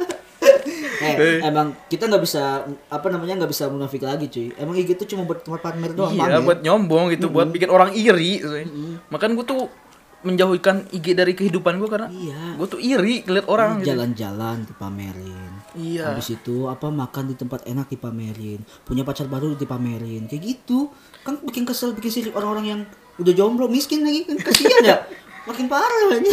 Eh, 1.15 1.39
emang 1.41 1.67
kita 1.87 2.05
nggak 2.05 2.21
bisa 2.21 2.43
apa 2.87 3.07
namanya 3.07 3.41
nggak 3.41 3.51
bisa 3.51 3.65
munafik 3.65 4.03
lagi 4.03 4.27
cuy. 4.27 4.53
Emang 4.53 4.75
IG 4.75 4.93
itu 4.93 5.05
cuma 5.09 5.23
buat 5.23 5.39
tempat 5.39 5.61
pamer 5.63 5.93
doang. 5.93 6.13
iya, 6.13 6.37
pamer. 6.37 6.45
buat 6.45 6.59
nyombong 6.61 7.05
gitu, 7.13 7.31
buat 7.31 7.49
bikin 7.49 7.69
orang 7.69 7.93
iri. 7.93 8.43
Makan 9.07 9.29
gue 9.33 9.45
tuh 9.45 9.61
menjauhkan 10.19 10.83
IG 10.91 11.15
dari 11.15 11.31
kehidupan 11.31 11.79
gue 11.79 11.87
karena 11.87 12.11
Iya. 12.11 12.59
gue 12.59 12.67
tuh 12.67 12.75
iri 12.77 13.23
ngeliat 13.23 13.47
orang 13.47 13.79
gitu. 13.79 13.95
Jalan-jalan 13.95 14.67
dipamerin. 14.67 15.51
Iya. 15.79 16.11
Habis 16.11 16.35
itu 16.35 16.67
apa 16.67 16.91
makan 16.91 17.31
di 17.31 17.35
tempat 17.39 17.63
enak 17.63 17.87
dipamerin, 17.87 18.59
punya 18.83 19.07
pacar 19.07 19.31
baru 19.31 19.55
dipamerin, 19.55 20.27
kayak 20.27 20.43
gitu. 20.43 20.91
Kan 21.23 21.39
bikin 21.39 21.63
kesel, 21.63 21.95
bikin 21.95 22.11
sirik 22.11 22.35
orang-orang 22.35 22.65
yang 22.67 22.81
udah 23.15 23.31
jomblo, 23.31 23.71
miskin 23.71 24.03
lagi 24.03 24.27
kan 24.27 24.35
kasihan 24.43 24.83
ya. 24.83 24.97
Makin 25.47 25.65
parah 25.71 26.19
ini. 26.19 26.31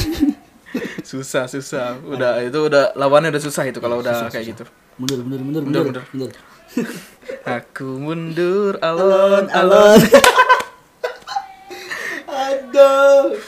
Susah, 1.07 1.47
susah. 1.47 1.97
Udah 2.03 2.43
itu 2.43 2.59
udah 2.59 2.93
lawannya 2.99 3.31
udah 3.31 3.43
susah 3.43 3.65
itu 3.71 3.79
kalau 3.79 4.03
udah 4.03 4.29
kayak 4.29 4.57
gitu. 4.57 4.65
Mundur, 4.99 5.21
mundur, 5.23 5.41
mundur, 5.41 5.63
Mundur, 5.63 5.85
mundur, 5.85 6.05
mundur. 6.13 6.33
Aku 7.63 7.89
mundur 7.97 8.77
alon 8.83 9.47
alon. 9.49 10.01
Alon. 10.01 10.01
Aduh. 12.47 13.39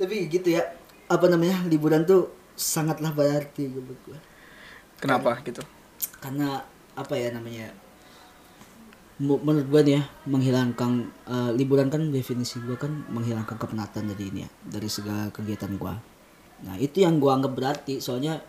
Tapi 0.00 0.16
gitu 0.32 0.48
ya. 0.56 0.64
Apa 1.06 1.30
namanya? 1.30 1.62
Liburan 1.68 2.02
tuh 2.08 2.32
sangatlah 2.56 3.12
berarti 3.12 3.68
menurut 3.68 4.00
gua. 4.08 4.18
Kenapa 4.96 5.38
gitu? 5.44 5.60
karena 6.20 6.64
apa 6.96 7.14
ya 7.14 7.30
namanya 7.30 7.70
menurut 9.20 9.66
gua 9.72 9.80
nih 9.80 10.00
ya 10.00 10.02
menghilangkan 10.28 10.90
eh, 11.28 11.50
liburan 11.56 11.88
kan 11.88 12.12
definisi 12.12 12.60
gua 12.60 12.76
kan 12.76 12.92
menghilangkan 13.08 13.56
kepenatan 13.56 14.12
dari 14.12 14.24
ini 14.28 14.40
ya 14.44 14.50
dari 14.66 14.88
segala 14.92 15.32
kegiatan 15.32 15.72
gua. 15.80 15.96
Nah 16.64 16.76
itu 16.76 17.04
yang 17.04 17.16
gua 17.20 17.40
anggap 17.40 17.52
berarti. 17.56 18.00
Soalnya 18.00 18.40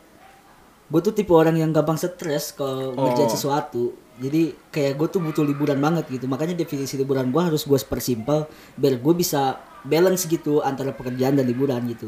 gue 0.88 1.02
tuh 1.04 1.12
tipe 1.12 1.36
orang 1.36 1.60
yang 1.60 1.76
gampang 1.76 2.00
stres 2.00 2.56
kalau 2.56 2.96
ngerjain 2.96 3.28
sesuatu. 3.28 3.92
Jadi 4.18 4.56
kayak 4.72 4.96
gue 4.98 5.08
tuh 5.12 5.20
butuh 5.20 5.44
liburan 5.44 5.78
banget 5.78 6.08
gitu. 6.08 6.32
Makanya 6.32 6.56
definisi 6.56 6.96
liburan 6.96 7.28
gue 7.28 7.44
harus 7.44 7.68
gue 7.68 7.76
persimpel 7.76 8.48
biar 8.80 8.96
gue 8.98 9.14
bisa 9.14 9.60
balance 9.84 10.26
gitu 10.32 10.64
antara 10.64 10.96
pekerjaan 10.96 11.36
dan 11.36 11.44
liburan 11.44 11.84
gitu 11.92 12.08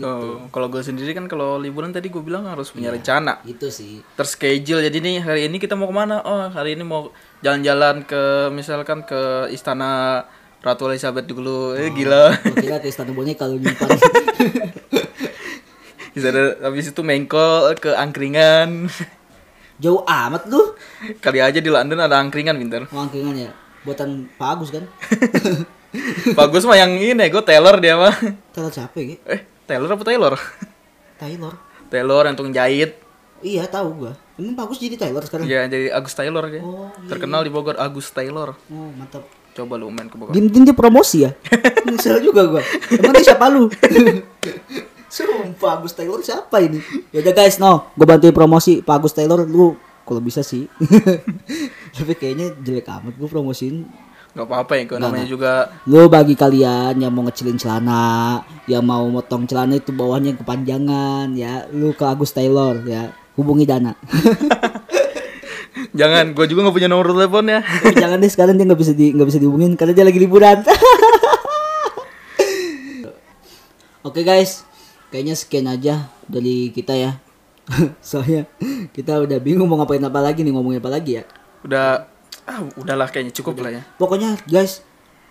Oh, 0.00 0.48
kalau 0.48 0.66
gue 0.66 0.80
sendiri 0.80 1.12
kan 1.12 1.24
kalau 1.24 1.56
liburan 1.56 1.92
tadi 1.92 2.08
gue 2.08 2.18
bilang 2.18 2.44
harus 2.44 2.72
punya 2.72 2.88
rencana. 2.88 3.38
itu 3.44 3.68
sih. 3.68 4.00
Terschedule. 4.14 4.80
Jadi 4.82 4.98
nih 4.98 5.16
hari 5.20 5.40
ini 5.44 5.56
kita 5.56 5.76
mau 5.76 5.84
ke 5.84 5.94
mana? 5.94 6.24
Oh 6.24 6.48
hari 6.48 6.72
ini 6.72 6.82
mau 6.82 7.12
jalan-jalan 7.40 8.02
ke 8.02 8.48
misalkan 8.48 9.04
ke 9.04 9.48
istana 9.50 10.24
Ratu 10.60 10.88
Elizabeth 10.88 11.24
dulu. 11.24 11.72
Eh 11.74 11.88
gila. 11.90 12.32
gue 12.34 12.56
kira 12.58 12.80
ke 12.80 12.88
istana 12.88 13.12
boneka 13.12 13.44
kalau 13.44 13.56
nyimpan. 13.56 13.88
Istana- 16.10 16.58
habis 16.60 16.90
itu 16.90 17.00
mengkol 17.00 17.76
ke 17.78 17.94
angkringan. 17.94 18.90
Jauh 19.78 20.02
amat 20.02 20.44
lu. 20.50 20.74
Kali 21.18 21.38
aja 21.38 21.56
di 21.56 21.70
London 21.70 22.02
ada 22.02 22.18
angkringan 22.18 22.58
pinter. 22.58 22.84
Angkringan 22.90 23.36
ya? 23.38 23.50
Buatan 23.80 24.28
Pak 24.36 24.48
Agus 24.50 24.68
kan? 24.68 24.84
Bagus 26.38 26.62
mah 26.62 26.76
yang 26.76 26.94
ini 26.94 27.24
gue 27.26 27.42
Taylor 27.42 27.80
dia 27.80 27.96
mah. 27.96 28.14
Taylor 28.52 28.70
siapa 28.70 29.00
ya 29.00 29.16
eh 29.26 29.40
Taylor 29.70 29.88
apa 29.88 30.02
Taylor 30.02 30.34
Taylor 31.16 31.54
Taylor 31.86 32.22
yang 32.24 32.34
tukang 32.34 32.50
jahit 32.50 32.98
iya 33.40 33.64
tahu 33.64 33.88
gua 33.96 34.12
emang 34.34 34.58
bagus 34.58 34.76
jadi 34.76 34.98
Taylor 34.98 35.22
sekarang 35.22 35.46
ya 35.46 35.64
jadi 35.64 35.94
Agus 35.94 36.12
Taylor 36.12 36.44
dia 36.44 36.60
Oh, 36.60 36.90
iya. 36.90 37.06
terkenal 37.06 37.40
di 37.40 37.50
Bogor 37.50 37.78
Agus 37.78 38.10
Taylor 38.10 38.58
oh 38.58 38.90
mantap 38.92 39.22
coba 39.50 39.74
lu 39.74 39.88
main 39.88 40.06
ke 40.06 40.14
Bogor 40.14 40.34
Dim 40.34 40.50
dia 40.62 40.70
promosi 40.70 41.22
ya? 41.22 41.34
Nyesel 41.86 42.22
juga 42.22 42.46
gua. 42.46 42.62
Emang 42.88 43.12
dia 43.12 43.24
siapa 43.24 43.50
lu? 43.50 43.66
Sumpah 45.10 45.70
Agus 45.74 45.90
Taylor 45.90 46.22
siapa 46.22 46.62
ini? 46.62 46.78
Yaudah 47.10 47.34
guys, 47.34 47.58
no, 47.58 47.90
gua 47.98 48.06
bantuin 48.06 48.30
promosi 48.30 48.78
Pak 48.78 49.02
Agus 49.02 49.10
Taylor 49.10 49.42
lu 49.42 49.74
kalau 50.06 50.22
bisa 50.22 50.46
sih. 50.46 50.70
Tapi 51.98 52.12
kayaknya 52.14 52.54
jelek 52.56 52.86
amat 52.86 53.18
gua 53.18 53.26
promosiin. 53.26 53.90
Nggak 54.30 54.46
apa-apa 54.46 54.72
ya 54.78 54.82
kalau 54.86 55.00
namanya 55.10 55.26
juga 55.26 55.52
Lu 55.90 56.06
bagi 56.06 56.38
kalian 56.38 56.94
yang 57.02 57.10
mau 57.10 57.26
ngecilin 57.26 57.58
celana, 57.58 58.38
yang 58.70 58.86
mau 58.86 59.02
motong 59.10 59.42
celana 59.50 59.74
itu 59.74 59.90
bawahnya 59.90 60.34
yang 60.34 60.40
kepanjangan 60.40 61.26
ya, 61.34 61.66
lu 61.74 61.90
ke 61.94 62.06
Agus 62.06 62.30
Taylor 62.30 62.78
ya. 62.86 63.10
Hubungi 63.34 63.66
Dana. 63.66 63.94
jangan 65.90 66.34
gue 66.34 66.46
juga 66.46 66.62
nggak 66.66 66.76
punya 66.76 66.88
nomor 66.90 67.10
telepon 67.10 67.50
ya 67.50 67.60
Tapi 67.62 67.94
jangan 68.02 68.22
deh 68.22 68.30
sekarang 68.30 68.54
dia 68.54 68.66
nggak 68.68 68.80
bisa 68.80 68.92
di 68.94 69.10
nggak 69.10 69.26
bisa 69.26 69.38
dihubungin 69.42 69.74
karena 69.74 69.92
dia 69.94 70.04
lagi 70.06 70.20
liburan. 70.22 70.62
Oke 74.00 74.24
guys, 74.24 74.64
kayaknya 75.12 75.36
sekian 75.36 75.68
aja 75.68 76.08
dari 76.24 76.72
kita 76.72 76.96
ya. 76.96 77.20
Soalnya 78.00 78.48
kita 78.96 79.20
udah 79.20 79.36
bingung 79.42 79.68
mau 79.68 79.76
ngapain 79.76 80.00
apa 80.00 80.24
lagi 80.24 80.40
nih 80.40 80.56
ngomongin 80.56 80.80
apa 80.80 80.90
lagi 80.90 81.20
ya. 81.20 81.24
udah 81.60 82.08
ah 82.50 82.58
udahlah 82.74 83.06
kayaknya 83.06 83.30
cukup 83.30 83.62
lah 83.62 83.70
ya 83.70 83.82
Pokoknya 83.94 84.34
guys, 84.44 84.82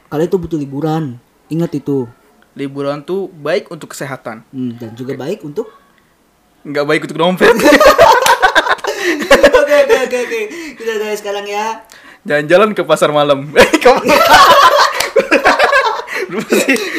kalian 0.08 0.28
tuh 0.28 0.40
butuh 0.40 0.56
liburan. 0.56 1.20
Ingat 1.48 1.76
itu. 1.76 2.08
liburan 2.54 3.00
tuh 3.02 3.28
baik 3.30 3.68
untuk 3.70 3.92
kesehatan 3.92 4.44
Hmm, 4.50 4.76
dan 4.76 4.92
juga 4.92 5.14
baik 5.14 5.44
untuk 5.44 5.70
nggak 6.62 6.86
baik 6.86 7.02
untuk 7.04 7.16
dompet 7.16 7.56
Oke 9.60 9.76
oke 9.80 9.96
oke 10.02 10.18
oke. 10.20 10.40
Kita 10.76 10.92
dari 10.98 11.16
sekarang 11.16 11.46
ya. 11.46 11.84
jalan-jalan 12.22 12.74
ke 12.74 12.84
pasar 12.84 13.10
malam 13.10 13.48
eh. 13.56 13.68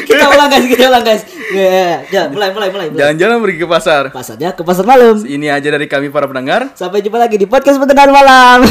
Kita 0.03 0.27
ulang 0.27 0.49
guys, 0.49 0.65
kita 0.65 0.87
ulang 0.87 1.03
guys. 1.03 1.23
Ya, 1.51 1.63
ya, 1.63 1.97
ya. 2.05 2.21
mulai 2.27 2.51
mulai 2.51 2.67
mulai. 2.69 2.87
mulai. 2.87 2.99
jalan-jalan 2.99 3.35
pergi 3.41 3.57
ke 3.57 3.67
pasar 3.69 4.03
Pasarnya 4.09 4.49
ke 4.51 4.61
pasar 4.61 4.83
malam. 4.83 5.19
ini 5.21 5.47
aja 5.47 5.67
dari 5.67 5.85
kami 5.85 6.07
para 6.07 6.25
pendengar 6.25 6.71
Sampai 6.73 6.99
jumpa 6.99 7.15
lagi 7.17 7.35
di 7.35 7.45
podcast 7.45 7.75
pendengar 7.77 8.07
malam. 8.09 8.63